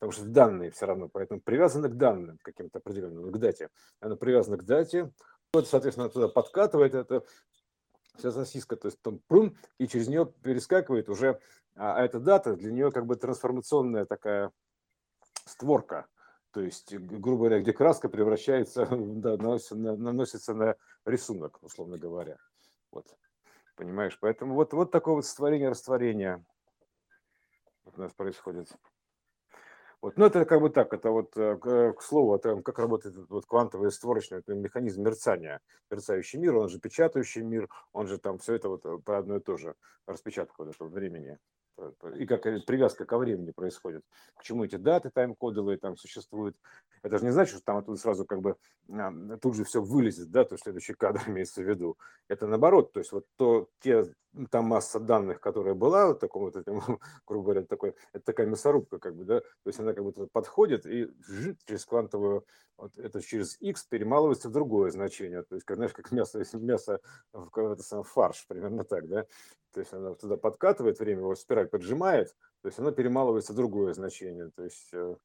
потому 0.03 0.11
что 0.11 0.25
данные 0.25 0.69
все 0.69 0.85
равно, 0.85 1.07
поэтому 1.07 1.39
привязаны 1.39 1.87
к 1.87 1.93
данным 1.93 2.37
каким-то 2.41 2.79
определенным, 2.79 3.31
к 3.31 3.37
дате. 3.37 3.69
Она 4.01 4.17
привязана 4.17 4.57
к 4.57 4.65
дате, 4.65 5.13
вот, 5.53 5.65
соответственно, 5.69 6.09
туда 6.09 6.27
подкатывает 6.27 6.93
это 6.93 7.23
вся 8.17 8.33
сосиска, 8.33 8.75
то 8.75 8.89
есть 8.89 9.01
там 9.01 9.19
прум, 9.27 9.55
и 9.77 9.87
через 9.87 10.09
нее 10.09 10.25
перескакивает 10.25 11.07
уже, 11.07 11.39
а, 11.75 11.95
а 11.95 12.03
эта 12.03 12.19
дата 12.19 12.57
для 12.57 12.73
нее 12.73 12.91
как 12.91 13.05
бы 13.05 13.15
трансформационная 13.15 14.05
такая 14.05 14.51
створка, 15.45 16.07
то 16.51 16.59
есть, 16.59 16.93
грубо 16.93 17.45
говоря, 17.45 17.61
где 17.61 17.71
краска 17.71 18.09
превращается, 18.09 18.85
да, 18.91 19.37
наносится, 19.37 19.77
на, 19.77 19.95
наносится 19.95 20.53
на 20.53 20.75
рисунок, 21.05 21.63
условно 21.63 21.97
говоря. 21.97 22.35
Вот. 22.91 23.07
Понимаешь? 23.77 24.17
Поэтому 24.19 24.55
вот, 24.55 24.73
вот 24.73 24.91
такое 24.91 25.15
вот 25.15 25.25
створение-растворение 25.25 26.43
у 27.85 28.01
нас 28.01 28.11
происходит. 28.11 28.67
Вот. 30.03 30.17
Но 30.17 30.25
это 30.25 30.43
как 30.43 30.59
бы 30.59 30.69
так, 30.69 30.93
это 30.93 31.11
вот 31.11 31.37
э, 31.37 31.55
к, 31.55 31.93
к 31.93 32.01
слову 32.01 32.33
о 32.33 32.37
том, 32.37 32.61
как 32.61 32.77
работает 32.77 33.15
вот 33.29 33.45
квантовый 33.45 33.89
створочный 33.89 34.39
это 34.39 34.53
механизм 34.53 35.01
мерцания. 35.01 35.61
Мерцающий 35.89 36.39
мир, 36.39 36.57
он 36.57 36.67
же 36.67 36.77
печатающий 36.77 37.41
мир, 37.41 37.69
он 37.93 38.07
же 38.07 38.17
там 38.17 38.37
все 38.37 38.55
это 38.55 38.67
вот 38.67 38.85
э, 38.85 38.97
по 38.97 39.17
одно 39.17 39.37
и 39.37 39.39
то 39.39 39.55
же 39.55 39.75
распечатка 40.05 40.55
вот 40.57 40.75
этого 40.75 40.89
времени. 40.89 41.39
И 42.17 42.25
как 42.25 42.43
привязка 42.43 43.05
ко 43.05 43.17
времени 43.17 43.51
происходит. 43.51 44.03
К 44.35 44.43
чему 44.43 44.65
эти 44.65 44.75
даты 44.75 45.09
тайм-кодовые 45.09 45.77
там 45.77 45.95
существуют. 45.95 46.57
Это 47.01 47.17
же 47.17 47.23
не 47.23 47.31
значит, 47.31 47.55
что 47.55 47.63
там 47.63 47.77
оттуда 47.77 47.97
сразу 47.97 48.25
как 48.25 48.41
бы 48.41 48.57
тут 49.41 49.55
же 49.55 49.63
все 49.63 49.81
вылезет, 49.81 50.29
да, 50.31 50.43
то 50.43 50.57
следующий 50.57 50.95
кадр 50.95 51.21
имеется 51.27 51.61
в 51.61 51.65
виду. 51.65 51.97
Это 52.27 52.45
наоборот, 52.45 52.91
то 52.91 52.99
есть 52.99 53.13
вот 53.13 53.25
то, 53.37 53.69
те 53.79 54.03
там 54.49 54.65
масса 54.65 54.99
данных, 54.99 55.39
которая 55.39 55.73
была, 55.73 56.07
вот 56.07 56.19
таком 56.19 56.43
вот 56.43 56.55
этим, 56.55 56.81
грубо 57.27 57.45
говоря, 57.45 57.65
такой, 57.65 57.95
это 58.13 58.25
такая 58.25 58.47
мясорубка, 58.47 58.99
как 58.99 59.15
бы, 59.15 59.25
да, 59.25 59.39
то 59.41 59.67
есть 59.67 59.79
она 59.79 59.93
как 59.93 60.03
будто 60.03 60.27
подходит 60.27 60.85
и 60.85 61.09
через 61.65 61.85
квантовую, 61.85 62.45
вот 62.77 62.97
это 62.97 63.21
через 63.21 63.59
X 63.61 63.83
перемалывается 63.83 64.49
в 64.49 64.51
другое 64.51 64.91
значение, 64.91 65.43
то 65.43 65.55
есть, 65.55 65.65
как, 65.65 65.77
знаешь, 65.77 65.93
как 65.93 66.11
мясо, 66.11 66.39
если 66.39 66.57
мясо 66.57 66.99
в 67.31 67.49
какой-то 67.49 67.83
сам 67.83 68.03
фарш, 68.03 68.45
примерно 68.47 68.83
так, 68.83 69.07
да, 69.07 69.25
то 69.73 69.79
есть 69.79 69.93
она 69.93 70.13
туда 70.15 70.37
подкатывает 70.37 70.99
время, 70.99 71.21
его 71.21 71.35
спираль 71.35 71.67
поджимает, 71.67 72.35
то 72.61 72.67
есть 72.67 72.79
оно 72.79 72.91
перемалывается 72.91 73.53
в 73.53 73.55
другое 73.55 73.93
значение, 73.93 74.51
то 74.55 74.63
есть 74.63 74.89
э, 74.93 75.15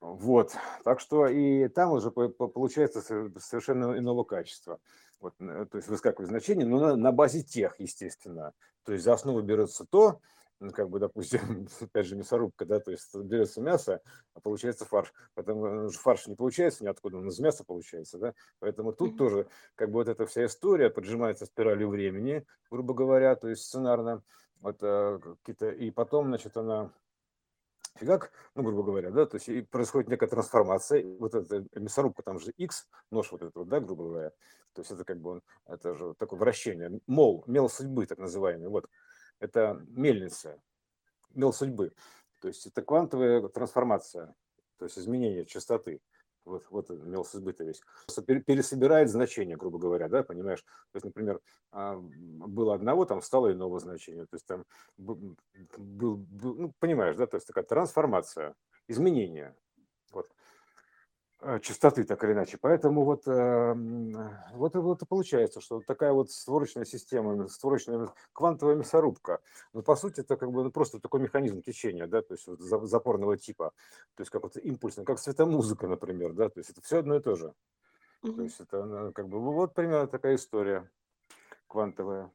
вот, 0.00 0.54
так 0.84 1.00
что 1.00 1.26
и 1.26 1.68
там 1.68 1.92
уже 1.92 2.10
получается 2.10 3.00
совершенно 3.00 3.98
иного 3.98 4.24
качества 4.24 4.78
вот, 5.26 5.34
э, 5.40 5.66
то 5.70 5.76
есть 5.76 5.88
выскакивает 5.88 6.28
значение, 6.28 6.66
но 6.66 6.78
на, 6.78 6.96
на 6.96 7.12
базе 7.12 7.42
тех, 7.42 7.78
естественно. 7.80 8.52
То 8.84 8.92
есть 8.92 9.04
за 9.04 9.12
основу 9.12 9.42
берется 9.42 9.84
то, 9.84 10.20
ну, 10.60 10.70
как 10.70 10.88
бы, 10.88 10.98
допустим, 10.98 11.66
опять 11.80 12.06
же, 12.06 12.16
мясорубка, 12.16 12.64
да, 12.64 12.80
то 12.80 12.90
есть 12.92 13.14
берется 13.14 13.60
мясо, 13.60 14.00
а 14.34 14.40
получается 14.40 14.84
фарш. 14.84 15.12
Поэтому 15.34 15.90
фарш 15.90 16.28
не 16.28 16.36
получается 16.36 16.84
ниоткуда, 16.84 17.18
он 17.18 17.28
из 17.28 17.38
мяса 17.40 17.64
получается, 17.64 18.18
да. 18.18 18.34
Поэтому 18.60 18.92
тут 18.92 19.14
mm-hmm. 19.14 19.18
тоже, 19.18 19.48
как 19.74 19.90
бы, 19.90 19.94
вот 19.94 20.08
эта 20.08 20.26
вся 20.26 20.46
история 20.46 20.90
поджимается 20.90 21.46
спиралью 21.46 21.88
времени, 21.88 22.46
грубо 22.70 22.94
говоря, 22.94 23.34
то 23.34 23.48
есть 23.48 23.64
сценарно, 23.64 24.22
вот, 24.60 24.78
а, 24.82 25.18
какие-то, 25.18 25.70
и 25.70 25.90
потом, 25.90 26.28
значит, 26.28 26.56
она 26.56 26.92
фигак, 27.96 28.30
ну, 28.54 28.62
грубо 28.62 28.82
говоря, 28.82 29.10
да, 29.10 29.26
то 29.26 29.36
есть 29.36 29.48
и 29.48 29.62
происходит 29.62 30.08
некая 30.08 30.28
трансформация, 30.28 31.04
вот 31.18 31.34
эта 31.34 31.64
мясорубка, 31.74 32.22
там 32.22 32.38
же 32.38 32.52
X, 32.52 32.88
нож 33.10 33.32
вот 33.32 33.42
этот 33.42 33.56
вот, 33.56 33.68
да, 33.68 33.80
грубо 33.80 34.04
говоря, 34.04 34.32
то 34.76 34.82
есть 34.82 34.90
это 34.90 35.04
как 35.04 35.20
бы 35.20 35.40
это 35.64 35.94
же 35.94 36.14
такое 36.18 36.38
вращение, 36.38 37.00
мол, 37.06 37.42
мел 37.46 37.68
судьбы 37.70 38.06
так 38.06 38.18
называемый, 38.18 38.68
вот, 38.68 38.86
это 39.40 39.82
мельница, 39.88 40.60
мел 41.34 41.52
судьбы, 41.52 41.92
то 42.42 42.48
есть 42.48 42.66
это 42.66 42.82
квантовая 42.82 43.48
трансформация, 43.48 44.34
то 44.78 44.84
есть 44.84 44.98
изменение 44.98 45.46
частоты, 45.46 46.00
вот, 46.44 46.66
вот 46.70 46.90
мел 46.90 47.24
судьбы-то 47.24 47.64
весь, 47.64 47.80
пересобирает 48.44 49.08
значение, 49.08 49.56
грубо 49.56 49.78
говоря, 49.78 50.08
да, 50.08 50.22
понимаешь, 50.22 50.62
то 50.62 50.96
есть, 50.96 51.06
например, 51.06 51.40
а, 51.72 51.96
было 51.96 52.74
одного, 52.74 53.06
там 53.06 53.22
стало 53.22 53.52
иного 53.52 53.80
значения, 53.80 54.26
то 54.26 54.34
есть 54.34 54.46
там 54.46 54.64
был, 54.98 55.36
был 55.78 56.26
ну, 56.38 56.72
понимаешь, 56.78 57.16
да, 57.16 57.26
то 57.26 57.38
есть 57.38 57.46
такая 57.46 57.64
трансформация, 57.64 58.54
изменение, 58.88 59.56
частоты, 61.60 62.04
так 62.04 62.22
или 62.24 62.32
иначе. 62.32 62.58
Поэтому 62.60 63.04
вот, 63.04 63.26
эм, 63.26 64.12
вот, 64.52 64.74
вот 64.74 65.02
и 65.02 65.06
получается, 65.06 65.60
что 65.60 65.80
такая 65.80 66.12
вот 66.12 66.30
створочная 66.30 66.84
система, 66.84 67.46
створочная 67.48 68.08
квантовая 68.32 68.76
мясорубка, 68.76 69.40
ну, 69.72 69.82
по 69.82 69.96
сути, 69.96 70.20
это 70.20 70.36
как 70.36 70.50
бы 70.50 70.64
ну, 70.64 70.70
просто 70.70 70.98
такой 70.98 71.20
механизм 71.20 71.62
течения, 71.62 72.06
да, 72.06 72.22
то 72.22 72.34
есть 72.34 72.46
вот 72.46 72.60
запорного 72.60 73.36
типа, 73.36 73.72
то 74.14 74.22
есть 74.22 74.30
как 74.30 74.42
вот 74.44 74.56
импульсный, 74.56 75.04
как 75.04 75.18
светомузыка, 75.18 75.86
например, 75.86 76.32
да, 76.32 76.48
то 76.48 76.58
есть 76.58 76.70
это 76.70 76.80
все 76.80 76.98
одно 76.98 77.16
и 77.16 77.20
то 77.20 77.36
же. 77.36 77.52
То 78.22 78.42
есть 78.42 78.60
это 78.60 79.12
как 79.14 79.28
бы 79.28 79.38
вот 79.40 79.74
примерно 79.74 80.06
такая 80.08 80.36
история 80.36 80.90
квантовая. 81.68 82.30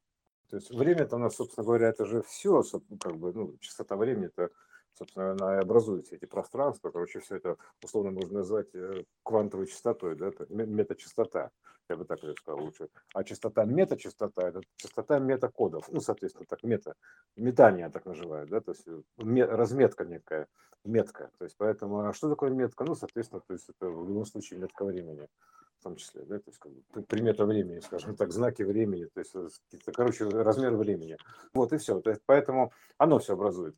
То 0.50 0.58
есть 0.58 0.70
время-то 0.70 1.16
у 1.16 1.20
нас, 1.20 1.36
собственно 1.36 1.66
говоря, 1.66 1.90
это 1.90 2.06
же 2.06 2.22
все, 2.24 2.64
как 3.00 3.16
бы, 3.18 3.34
ну, 3.34 3.56
частота 3.60 3.96
времени 3.96 4.28
это 4.28 4.52
собственно, 4.94 5.32
она 5.32 5.58
и 5.58 5.62
образует 5.62 6.06
все 6.06 6.16
эти 6.16 6.26
пространства. 6.26 6.92
Короче, 6.92 7.20
все 7.20 7.38
это 7.38 7.58
условно 7.84 8.12
можно 8.12 8.40
назвать 8.40 8.74
э, 8.74 9.04
квантовой 9.24 9.68
частотой, 9.68 10.16
да, 10.16 10.28
это 10.28 10.46
метачастота, 10.50 11.52
я 11.90 11.96
бы 11.96 12.06
так 12.06 12.20
сказал 12.40 12.64
лучше. 12.64 12.90
А 13.14 13.24
частота 13.24 13.66
метачастота– 13.66 14.48
это 14.50 14.62
частота 14.78 15.20
метакодов, 15.20 15.90
ну, 15.92 16.00
соответственно, 16.00 16.46
так 16.48 16.64
мета, 16.64 16.96
метание 17.36 17.90
так 17.90 18.06
называют, 18.06 18.50
да, 18.50 18.62
то 18.62 18.72
есть 18.72 18.88
э, 18.88 19.46
разметка 19.46 20.06
некая, 20.06 20.48
метка. 20.84 21.32
То 21.38 21.46
есть 21.46 21.56
поэтому, 21.58 22.00
а 22.02 22.14
что 22.14 22.30
такое 22.30 22.52
метка? 22.52 22.84
Ну, 22.84 22.96
соответственно, 22.96 23.42
то 23.46 23.54
есть 23.54 23.70
это 23.70 23.90
в 23.90 24.08
любом 24.08 24.26
случае 24.26 24.60
метка 24.60 24.86
времени 24.86 25.28
в 25.80 25.84
том 25.84 25.96
числе, 25.96 26.24
да, 26.26 26.38
то 26.38 26.44
есть 26.46 26.60
как 26.60 26.72
бы, 26.72 27.02
примета 27.02 27.44
времени, 27.44 27.80
скажем 27.80 28.16
так, 28.16 28.32
знаки 28.32 28.62
времени, 28.62 29.06
то 29.06 29.20
есть, 29.20 29.34
короче, 29.96 30.30
размер 30.30 30.76
времени. 30.76 31.18
Вот 31.56 31.74
и 31.74 31.78
все. 31.78 32.00
То 32.02 32.12
есть, 32.12 32.22
поэтому 32.28 32.72
оно 33.00 33.18
все 33.18 33.34
образует 33.34 33.76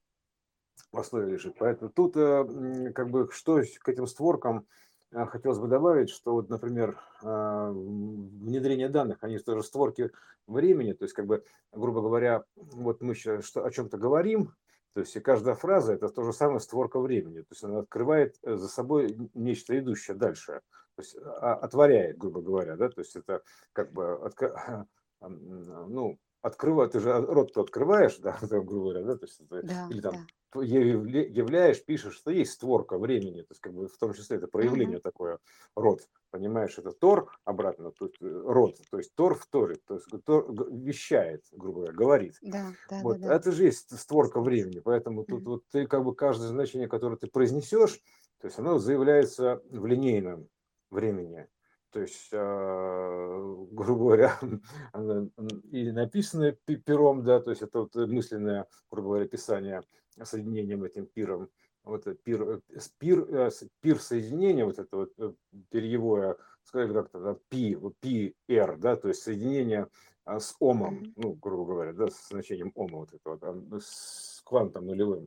в 0.93 1.00
основе 1.00 1.33
лежит. 1.33 1.55
Поэтому 1.57 1.91
тут 1.91 2.15
э, 2.15 2.91
как 2.93 3.09
бы 3.09 3.27
что 3.31 3.62
к 3.81 3.89
этим 3.89 4.05
створкам 4.07 4.67
э, 5.12 5.25
хотелось 5.25 5.57
бы 5.57 5.67
добавить, 5.67 6.09
что 6.09 6.33
вот, 6.33 6.50
например, 6.50 6.97
э, 7.21 7.71
внедрение 7.73 8.89
данных, 8.89 9.17
они 9.21 9.39
тоже 9.39 9.63
створки 9.63 10.12
времени, 10.45 10.93
то 10.93 11.03
есть 11.03 11.15
как 11.15 11.25
бы, 11.25 11.43
грубо 11.71 12.01
говоря, 12.01 12.43
вот 12.55 13.01
мы 13.01 13.15
сейчас 13.15 13.55
о 13.57 13.71
чем-то 13.71 13.97
говорим, 13.97 14.53
то 14.93 15.00
есть 15.00 15.15
и 15.15 15.19
каждая 15.19 15.55
фраза 15.55 15.93
это 15.93 16.09
то 16.09 16.23
же 16.23 16.31
самое 16.31 16.59
створка 16.59 17.00
времени, 17.00 17.41
то 17.41 17.47
есть 17.50 17.63
она 17.63 17.79
открывает 17.79 18.38
за 18.43 18.67
собой 18.67 19.17
нечто 19.33 19.77
идущее 19.77 20.15
дальше, 20.15 20.62
то 20.95 21.01
есть 21.01 21.17
а, 21.17 21.55
отворяет, 21.55 22.19
грубо 22.19 22.41
говоря, 22.41 22.75
да, 22.75 22.89
то 22.89 23.01
есть 23.01 23.15
это 23.15 23.41
как 23.71 23.91
бы 23.93 24.31
ну 25.21 26.19
открывать, 26.43 26.91
ты 26.91 27.00
же 27.00 27.12
рот 27.12 27.57
открываешь, 27.57 28.17
да, 28.19 28.38
грубо 28.41 28.91
говоря, 28.91 29.01
да, 29.01 29.15
то 29.15 29.25
есть 29.25 29.41
да, 29.47 29.88
или 29.89 30.01
там 30.01 30.13
да 30.13 30.19
являешь, 30.62 31.83
пишешь, 31.83 32.15
что 32.15 32.31
есть 32.31 32.53
створка 32.53 32.98
времени, 32.98 33.41
то 33.41 33.48
есть 33.51 33.62
как 33.62 33.74
бы 33.74 33.88
в 33.88 33.98
том 33.98 34.13
числе 34.13 34.38
это 34.38 34.48
проявление 34.48 34.98
mm-hmm. 34.98 35.01
такое, 35.01 35.39
род, 35.75 36.01
понимаешь, 36.31 36.77
это 36.77 36.91
Тор 36.91 37.31
обратно, 37.45 37.91
тут 37.91 38.15
э, 38.22 38.25
род, 38.25 38.77
то 38.89 38.98
есть 38.98 39.13
Тор 39.15 39.36
в 39.36 39.45
Торе, 39.48 39.77
то 39.88 39.95
есть 39.95 40.07
Тор 40.25 40.53
вещает, 40.72 41.43
грубо 41.51 41.79
говоря, 41.79 41.93
говорит. 41.93 42.36
Да, 42.41 42.74
да, 42.89 43.01
вот, 43.01 43.19
да, 43.19 43.27
да. 43.29 43.36
Это 43.36 43.51
же 43.51 43.65
есть 43.65 43.98
створка 43.98 44.41
времени, 44.41 44.79
поэтому 44.79 45.24
тут 45.24 45.41
mm-hmm. 45.41 45.45
вот 45.45 45.63
ты 45.72 45.88
как 45.88 46.03
бы 46.03 46.15
каждое 46.15 46.48
значение, 46.48 46.88
которое 46.88 47.17
ты 47.17 47.27
произнесешь, 47.27 48.00
то 48.39 48.48
есть 48.48 48.60
оно 48.60 48.77
заявляется 48.77 49.62
в 49.69 49.86
линейном 49.86 50.50
времени. 50.89 51.48
То 51.93 52.01
есть, 52.01 52.29
а, 52.33 53.65
грубо 53.72 54.00
говоря, 54.00 54.39
и 55.72 55.91
написанное 55.91 56.57
пером, 56.86 57.24
да, 57.24 57.39
то 57.39 57.51
есть 57.51 57.62
это 57.62 57.81
вот 57.81 57.95
мысленное, 57.95 58.65
грубо 58.89 59.10
говоря, 59.10 59.27
писание 59.27 59.83
соединением 60.24 60.84
этим 60.84 61.05
пиром, 61.05 61.50
вот 61.84 62.05
пир, 62.24 62.62
пир, 62.98 63.27
э, 63.29 63.51
пир 63.82 64.00
соединения, 64.00 64.65
вот 64.65 64.79
это 64.79 64.96
вот 64.96 65.12
э, 65.17 65.34
перьевое, 65.70 66.38
сказали 66.63 66.93
как-то, 66.93 67.39
пи, 67.50 67.77
пи, 68.00 68.36
р, 68.48 68.77
да, 68.77 68.96
то 68.96 69.10
есть 69.10 69.22
соединение 69.22 69.88
а, 70.25 70.39
с 70.39 70.55
омом, 70.60 71.13
ну, 71.17 71.34
грубо 71.34 71.65
говоря, 71.65 71.93
да, 71.93 72.08
с 72.08 72.29
значением 72.29 72.72
ома 72.75 73.00
вот 73.00 73.13
этого, 73.13 73.38
там, 73.38 73.67
с 73.79 74.41
квантом 74.46 74.86
нулевым. 74.86 75.25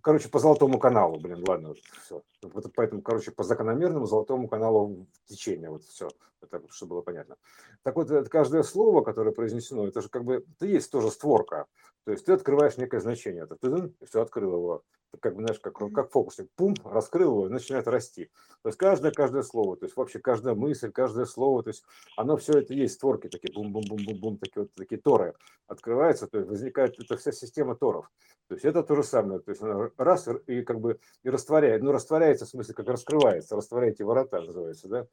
Короче, 0.00 0.28
по 0.28 0.38
золотому 0.38 0.78
каналу, 0.78 1.18
блин, 1.18 1.44
ладно, 1.46 1.74
все. 2.02 2.22
Вот 2.42 2.72
поэтому, 2.74 3.02
короче, 3.02 3.32
по 3.32 3.42
закономерному 3.42 4.06
золотому 4.06 4.48
каналу 4.48 5.06
течения, 5.26 5.70
вот 5.70 5.82
все, 5.82 6.08
это, 6.40 6.62
чтобы 6.70 6.90
было 6.90 7.02
понятно. 7.02 7.36
Так 7.82 7.96
вот, 7.96 8.10
это 8.10 8.30
каждое 8.30 8.62
слово, 8.62 9.02
которое 9.02 9.32
произнесено, 9.32 9.88
это 9.88 10.02
же 10.02 10.08
как 10.08 10.24
бы, 10.24 10.44
это 10.48 10.66
есть 10.66 10.90
тоже 10.90 11.10
створка. 11.10 11.66
То 12.04 12.12
есть 12.12 12.24
ты 12.24 12.32
открываешь 12.32 12.76
некое 12.76 13.00
значение, 13.00 13.42
это 13.42 13.56
ты 13.56 13.92
все 14.06 14.22
открыл 14.22 14.52
его 14.52 14.84
как 15.20 15.34
бы, 15.34 15.42
знаешь, 15.42 15.60
как, 15.60 15.74
как 15.92 16.10
фокусник, 16.10 16.50
пум, 16.54 16.74
раскрыл 16.84 17.32
его 17.32 17.46
и 17.46 17.50
начинает 17.50 17.88
расти. 17.88 18.30
То 18.62 18.68
есть 18.68 18.78
каждое, 18.78 19.10
каждое 19.10 19.42
слово, 19.42 19.76
то 19.76 19.86
есть 19.86 19.96
вообще 19.96 20.18
каждая 20.18 20.54
мысль, 20.54 20.90
каждое 20.90 21.24
слово, 21.24 21.62
то 21.62 21.68
есть 21.68 21.84
оно 22.16 22.36
все 22.36 22.58
это 22.58 22.74
есть, 22.74 22.94
створки 22.94 23.28
такие, 23.28 23.52
бум-бум-бум-бум-бум, 23.54 24.38
такие 24.38 24.62
вот 24.62 24.74
такие 24.74 25.00
торы 25.00 25.34
открываются, 25.66 26.26
то 26.26 26.38
есть 26.38 26.50
возникает 26.50 26.98
эта 26.98 27.16
вся 27.16 27.32
система 27.32 27.74
торов. 27.74 28.10
То 28.48 28.54
есть 28.54 28.64
это 28.64 28.82
то 28.82 28.94
же 28.94 29.02
самое, 29.02 29.40
то 29.40 29.50
есть 29.50 29.62
она 29.62 29.90
раз 29.96 30.28
и 30.46 30.62
как 30.62 30.80
бы 30.80 30.98
и 31.22 31.30
растворяет, 31.30 31.82
ну 31.82 31.92
растворяется 32.28 32.44
в 32.44 32.48
смысле 32.48 32.74
как 32.74 32.88
раскрывается, 32.88 33.56
растворяете 33.56 34.04
ворота 34.04 34.40
называется, 34.40 34.88
да, 34.88 35.06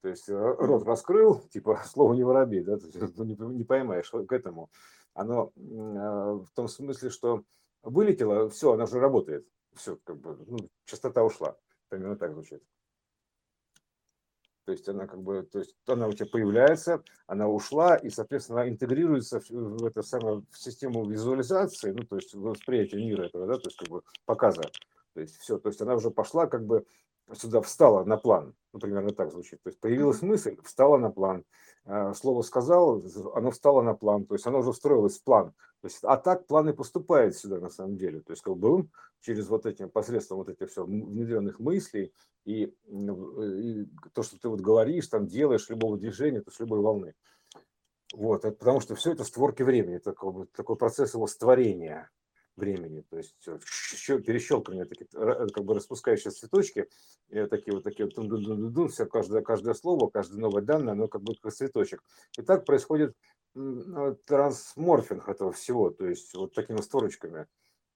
то 0.00 0.08
есть 0.08 0.28
э, 0.28 0.34
рот 0.34 0.84
раскрыл, 0.84 1.40
типа 1.50 1.82
слово 1.86 2.14
не 2.14 2.24
воробей, 2.24 2.62
да, 2.62 2.78
ну, 3.16 3.24
не, 3.24 3.36
не 3.56 3.64
поймаешь 3.64 4.10
к 4.10 4.32
этому. 4.32 4.70
Оно 5.14 5.52
э, 5.56 5.60
в 5.60 6.48
том 6.54 6.68
смысле, 6.68 7.10
что 7.10 7.44
вылетело, 7.82 8.48
все, 8.48 8.72
она 8.72 8.84
уже 8.84 8.98
работает. 8.98 9.46
Все, 9.74 9.98
как 10.04 10.18
бы, 10.18 10.36
ну, 10.46 10.58
частота 10.84 11.22
ушла. 11.24 11.56
Примерно 11.88 12.16
так 12.16 12.32
звучит. 12.32 12.62
То 14.64 14.72
есть 14.72 14.88
она 14.88 15.06
как 15.06 15.20
бы, 15.20 15.42
то 15.42 15.58
есть 15.58 15.74
она 15.86 16.06
у 16.06 16.12
тебя 16.12 16.26
появляется, 16.26 17.02
она 17.26 17.48
ушла 17.48 17.96
и, 17.96 18.10
соответственно, 18.10 18.60
она 18.60 18.70
интегрируется 18.70 19.40
в, 19.40 19.50
в 19.50 19.84
это 19.84 20.02
самое 20.02 20.42
в 20.50 20.58
систему 20.58 21.04
визуализации, 21.04 21.90
ну 21.90 22.04
то 22.04 22.16
есть 22.16 22.32
восприятия 22.34 22.96
мира 22.96 23.24
этого, 23.24 23.46
да, 23.46 23.54
то 23.54 23.68
есть 23.68 23.76
как 23.76 23.88
бы 23.88 24.02
показа. 24.24 24.62
То 25.14 25.20
есть 25.20 25.36
все, 25.36 25.58
то 25.58 25.68
есть 25.68 25.80
она 25.80 25.94
уже 25.94 26.10
пошла 26.10 26.46
как 26.46 26.64
бы 26.66 26.84
сюда 27.34 27.60
встала 27.60 28.04
на 28.04 28.16
план, 28.16 28.54
ну, 28.72 28.80
примерно 28.80 29.10
так 29.10 29.30
звучит. 29.30 29.62
То 29.62 29.68
есть 29.68 29.80
появилась 29.80 30.22
мысль, 30.22 30.56
встала 30.64 30.98
на 30.98 31.10
план. 31.10 31.44
Э, 31.84 32.12
слово 32.14 32.42
сказал, 32.42 33.02
оно 33.34 33.50
встало 33.50 33.82
на 33.82 33.94
план, 33.94 34.24
то 34.24 34.34
есть 34.34 34.46
оно 34.46 34.58
уже 34.58 34.72
встроилось 34.72 35.18
в 35.18 35.24
план. 35.24 35.52
То 35.80 35.88
есть, 35.88 35.98
а 36.02 36.16
так 36.16 36.46
план 36.46 36.68
и 36.68 36.72
поступает 36.72 37.36
сюда 37.36 37.58
на 37.58 37.68
самом 37.68 37.96
деле. 37.96 38.20
То 38.20 38.32
есть 38.32 38.42
как 38.42 38.56
бы 38.56 38.88
через 39.20 39.48
вот 39.48 39.66
этим, 39.66 39.90
посредством 39.90 40.38
вот 40.38 40.48
этих 40.48 40.70
все 40.70 40.84
внедренных 40.84 41.58
мыслей 41.58 42.12
и, 42.44 42.74
и 42.86 43.86
то, 44.12 44.22
что 44.22 44.38
ты 44.38 44.48
вот 44.48 44.60
говоришь, 44.60 45.08
там 45.08 45.26
делаешь, 45.26 45.68
любого 45.68 45.98
движения, 45.98 46.40
то 46.40 46.50
есть 46.50 46.60
любой 46.60 46.80
волны. 46.80 47.14
Вот, 48.14 48.44
это 48.44 48.56
потому 48.56 48.80
что 48.80 48.94
все 48.94 49.12
это 49.12 49.24
створки 49.24 49.62
времени, 49.62 49.98
такой, 49.98 50.46
такой 50.54 50.76
процесс 50.76 51.14
его 51.14 51.26
створения 51.26 52.10
времени. 52.56 53.04
То 53.08 53.16
есть 53.16 53.36
еще 53.92 54.20
перещелкивание, 54.20 54.84
такие, 54.84 55.08
как 55.10 55.64
бы 55.64 55.74
распускающие 55.74 56.30
цветочки, 56.30 56.88
и 57.28 57.46
такие 57.46 57.74
вот 57.74 57.84
такие 57.84 58.08
дун 58.08 58.30
-дун 58.30 58.44
-дун 58.44 58.72
-дун, 58.72 58.88
все, 58.88 59.06
каждое, 59.06 59.42
каждое 59.42 59.74
слово, 59.74 60.10
каждое 60.10 60.38
новое 60.38 60.62
данное, 60.62 60.92
оно 60.92 61.08
как 61.08 61.22
как 61.40 61.52
цветочек. 61.52 62.02
И 62.38 62.42
так 62.42 62.64
происходит 62.64 63.16
ну, 63.54 64.16
трансморфинг 64.26 65.28
этого 65.28 65.52
всего, 65.52 65.90
то 65.90 66.06
есть 66.06 66.34
вот 66.34 66.54
такими 66.54 66.80
створочками, 66.80 67.46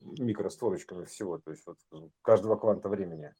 микростворочками 0.01 1.05
всего, 1.05 1.39
то 1.39 1.51
есть 1.51 1.67
вот 1.67 1.79
каждого 2.23 2.57
кванта 2.57 2.89
времени 2.89 3.35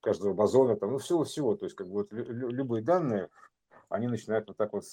каждого 0.00 0.32
бозона, 0.32 0.76
там, 0.76 0.92
ну, 0.92 0.98
всего-всего, 0.98 1.56
то 1.56 1.66
есть 1.66 1.76
как 1.76 1.88
бы 1.88 1.94
вот 1.94 2.08
любые 2.12 2.82
данные, 2.82 3.28
они 3.88 4.06
начинают 4.06 4.48
вот 4.48 4.56
так 4.56 4.72
вот 4.72 4.84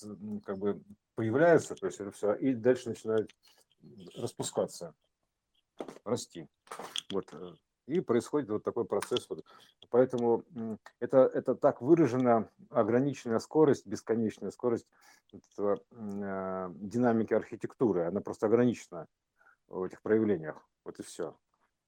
как 0.43 0.57
бы 0.57 0.81
появляются, 1.15 1.75
то 1.75 1.85
есть 1.85 1.99
это 1.99 2.11
все, 2.11 2.33
и 2.33 2.53
дальше 2.53 2.89
начинают 2.89 3.31
распускаться, 4.15 4.93
расти. 6.03 6.47
Вот. 7.11 7.33
Э, 7.33 7.53
и 7.87 7.99
происходит 7.99 8.49
вот 8.49 8.63
такой 8.63 8.85
процесс. 8.85 9.29
Вот. 9.29 9.45
Поэтому 9.89 10.43
это, 10.99 11.29
это 11.33 11.55
так 11.55 11.81
выражена 11.81 12.49
ограниченная 12.69 13.39
скорость, 13.39 13.85
бесконечная 13.85 14.51
скорость 14.51 14.87
этого, 15.31 15.79
э, 15.91 16.69
динамики 16.73 17.33
архитектуры. 17.33 18.05
Она 18.05 18.21
просто 18.21 18.47
ограничена 18.47 19.07
в 19.67 19.83
этих 19.83 20.01
проявлениях. 20.01 20.57
Вот 20.83 20.99
и 20.99 21.03
все. 21.03 21.37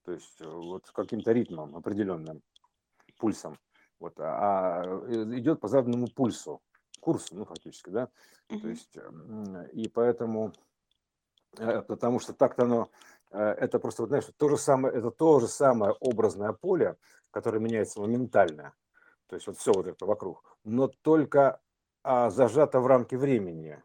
То 0.03 0.11
есть 0.11 0.39
э, 0.41 0.47
вот 0.47 0.89
каким-то 0.91 1.31
ритмом 1.31 1.75
определенным, 1.75 2.41
пульсом. 3.17 3.57
Вот, 3.99 4.19
а, 4.19 4.83
а 4.83 5.11
идет 5.35 5.59
по 5.59 5.67
заданному 5.67 6.07
пульсу, 6.07 6.61
курсу, 6.99 7.35
ну, 7.35 7.45
фактически, 7.45 7.89
да. 7.89 8.09
Mm-hmm. 8.49 8.61
То 8.61 8.67
есть, 8.67 8.97
и 9.73 9.89
поэтому 9.89 10.53
Э, 10.53 10.66
потому 11.57 12.19
что 12.19 12.33
так-то 12.33 12.63
оно, 12.63 12.89
э, 13.31 13.39
это 13.39 13.79
просто, 13.79 14.03
вот, 14.03 14.09
знаешь, 14.09 14.25
то 14.37 14.49
же 14.49 14.57
самое, 14.57 14.95
это 14.95 15.11
то 15.11 15.39
же 15.39 15.47
самое 15.47 15.93
образное 15.99 16.53
поле, 16.53 16.97
которое 17.31 17.59
меняется 17.59 17.99
моментально, 17.99 18.73
то 19.27 19.35
есть 19.35 19.47
вот 19.47 19.57
все 19.57 19.73
вот 19.73 19.87
это 19.87 20.05
вокруг, 20.05 20.57
но 20.63 20.87
только 20.87 21.59
а, 22.03 22.29
зажато 22.29 22.79
в 22.79 22.87
рамки 22.87 23.15
времени, 23.15 23.81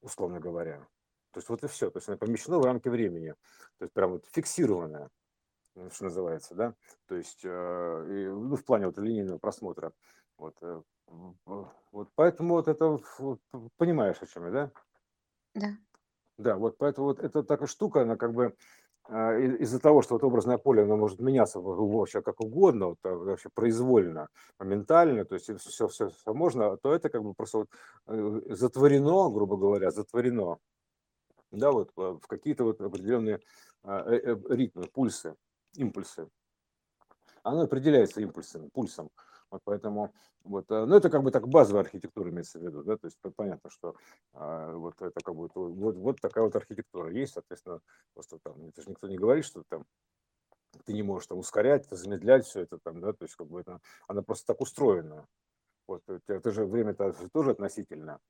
условно 0.00 0.40
говоря. 0.40 0.86
То 1.32 1.40
есть 1.40 1.48
вот 1.48 1.64
и 1.64 1.68
все, 1.68 1.90
то 1.90 1.98
есть 1.98 2.08
оно 2.08 2.18
помещено 2.18 2.58
в 2.58 2.64
рамки 2.64 2.88
времени, 2.88 3.34
то 3.78 3.84
есть 3.84 3.92
прям 3.92 4.12
вот 4.12 4.26
фиксированное, 4.32 5.10
что 5.92 6.04
называется, 6.04 6.54
да, 6.54 6.74
то 7.06 7.14
есть 7.14 7.40
э, 7.44 8.30
ну, 8.32 8.56
в 8.56 8.64
плане 8.64 8.86
вот 8.86 8.98
линейного 8.98 9.38
просмотра. 9.38 9.92
Вот, 10.36 10.56
вот 11.90 12.08
поэтому 12.14 12.54
вот 12.54 12.68
это, 12.68 12.98
вот, 13.18 13.40
понимаешь, 13.76 14.18
о 14.20 14.26
чем 14.26 14.46
я, 14.46 14.50
да? 14.50 14.70
Да. 15.54 15.76
Да, 16.38 16.56
вот 16.56 16.78
поэтому 16.78 17.08
вот 17.08 17.18
эта 17.18 17.42
такая 17.42 17.66
штука, 17.66 18.02
она 18.02 18.16
как 18.16 18.32
бы 18.32 18.54
а, 19.04 19.36
из-за 19.38 19.80
того, 19.80 20.02
что 20.02 20.14
вот 20.14 20.22
образное 20.22 20.56
поле, 20.56 20.82
оно 20.82 20.96
может 20.96 21.18
меняться 21.18 21.60
вообще 21.60 22.22
как 22.22 22.40
угодно, 22.40 22.88
вот, 22.88 22.98
вообще 23.02 23.48
произвольно, 23.52 24.28
моментально, 24.58 25.24
то 25.24 25.34
есть 25.34 25.50
все, 25.60 25.88
все, 25.88 26.10
все 26.10 26.34
можно, 26.34 26.76
то 26.76 26.94
это 26.94 27.08
как 27.08 27.24
бы 27.24 27.34
просто 27.34 27.58
вот 27.58 27.68
э, 28.06 28.40
затворено, 28.54 29.30
грубо 29.30 29.56
говоря, 29.56 29.90
затворено, 29.90 30.58
да, 31.50 31.72
вот 31.72 31.90
в 31.96 32.20
какие-то 32.28 32.64
вот 32.64 32.80
определенные 32.80 33.40
а, 33.82 34.08
э, 34.08 34.18
э, 34.18 34.36
ритмы, 34.50 34.84
пульсы, 34.92 35.34
импульсы. 35.74 36.28
Оно 37.42 37.62
определяется 37.62 38.20
импульсом, 38.20 38.70
пульсом. 38.70 39.10
Вот 39.50 39.62
поэтому, 39.64 40.12
вот, 40.44 40.68
ну 40.68 40.94
это 40.94 41.08
как 41.08 41.22
бы 41.22 41.30
так 41.30 41.48
базовая 41.48 41.82
архитектура 41.82 42.30
имеется 42.30 42.58
в 42.58 42.62
виду, 42.62 42.82
да, 42.82 42.96
то 42.96 43.06
есть 43.06 43.18
понятно, 43.34 43.70
что 43.70 43.94
а, 44.34 44.74
вот 44.74 45.00
это 45.00 45.20
как 45.24 45.34
бы 45.34 45.48
вот, 45.54 45.96
вот 45.96 46.20
такая 46.20 46.44
вот 46.44 46.54
архитектура 46.54 47.10
есть, 47.10 47.32
соответственно, 47.32 47.80
просто 48.12 48.38
там, 48.42 48.68
это 48.68 48.82
же 48.82 48.90
никто 48.90 49.08
не 49.08 49.16
говорит, 49.16 49.46
что 49.46 49.62
там 49.68 49.86
ты 50.84 50.92
не 50.92 51.02
можешь 51.02 51.26
там 51.28 51.38
ускорять, 51.38 51.86
замедлять 51.90 52.46
все 52.46 52.60
это 52.60 52.78
там, 52.78 53.00
да, 53.00 53.12
то 53.12 53.24
есть 53.24 53.36
как 53.36 53.46
бы 53.48 53.60
это, 53.60 53.80
она 54.06 54.22
просто 54.22 54.46
так 54.48 54.60
устроена. 54.60 55.26
Вот, 55.86 56.02
это 56.06 56.50
же 56.50 56.66
время-то 56.66 57.14
тоже 57.32 57.52
относительно. 57.52 58.20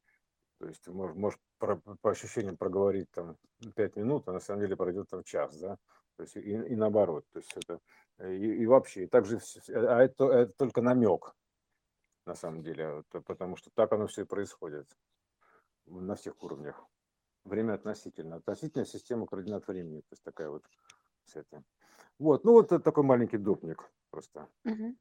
То 0.59 0.67
есть 0.69 0.87
можешь, 0.89 1.17
можешь 1.17 1.39
по, 1.59 1.77
по 2.01 2.11
ощущениям 2.11 2.57
проговорить 2.57 3.11
там 3.11 3.37
5 3.75 3.97
минут, 3.97 4.29
а 4.29 4.33
на 4.33 4.41
самом 4.41 4.61
деле 4.61 4.77
пройдет 4.77 5.09
там 5.09 5.23
час, 5.25 5.59
да, 5.59 5.77
то 6.17 6.23
есть 6.23 6.37
и, 6.37 6.41
и 6.41 6.77
наоборот, 6.77 7.25
то 7.33 7.39
есть 7.39 7.53
это 7.57 7.81
и, 8.21 8.63
и 8.63 8.67
вообще, 8.67 9.05
и 9.05 9.07
также, 9.07 9.39
а 9.69 10.03
это, 10.03 10.25
это 10.27 10.53
только 10.55 10.83
намек, 10.83 11.35
на 12.27 12.35
самом 12.35 12.63
деле, 12.63 13.05
потому 13.11 13.57
что 13.57 13.71
так 13.71 13.93
оно 13.93 14.07
все 14.07 14.23
и 14.23 14.27
происходит 14.27 14.89
на 15.87 16.15
всех 16.15 16.43
уровнях. 16.43 16.85
Время 17.45 17.75
относительно. 17.75 18.37
Относительная 18.37 18.85
система 18.85 19.27
координат 19.27 19.67
времени, 19.67 20.01
то 20.01 20.13
есть 20.13 20.23
такая 20.23 20.51
вот 20.51 20.65
вся 21.25 21.41
эта. 21.41 21.65
Вот, 22.19 22.45
ну 22.45 22.53
вот 22.53 22.69
такой 22.69 23.05
маленький 23.05 23.39
допник 23.39 23.91
просто. 24.11 24.49
Мгм. 24.65 24.99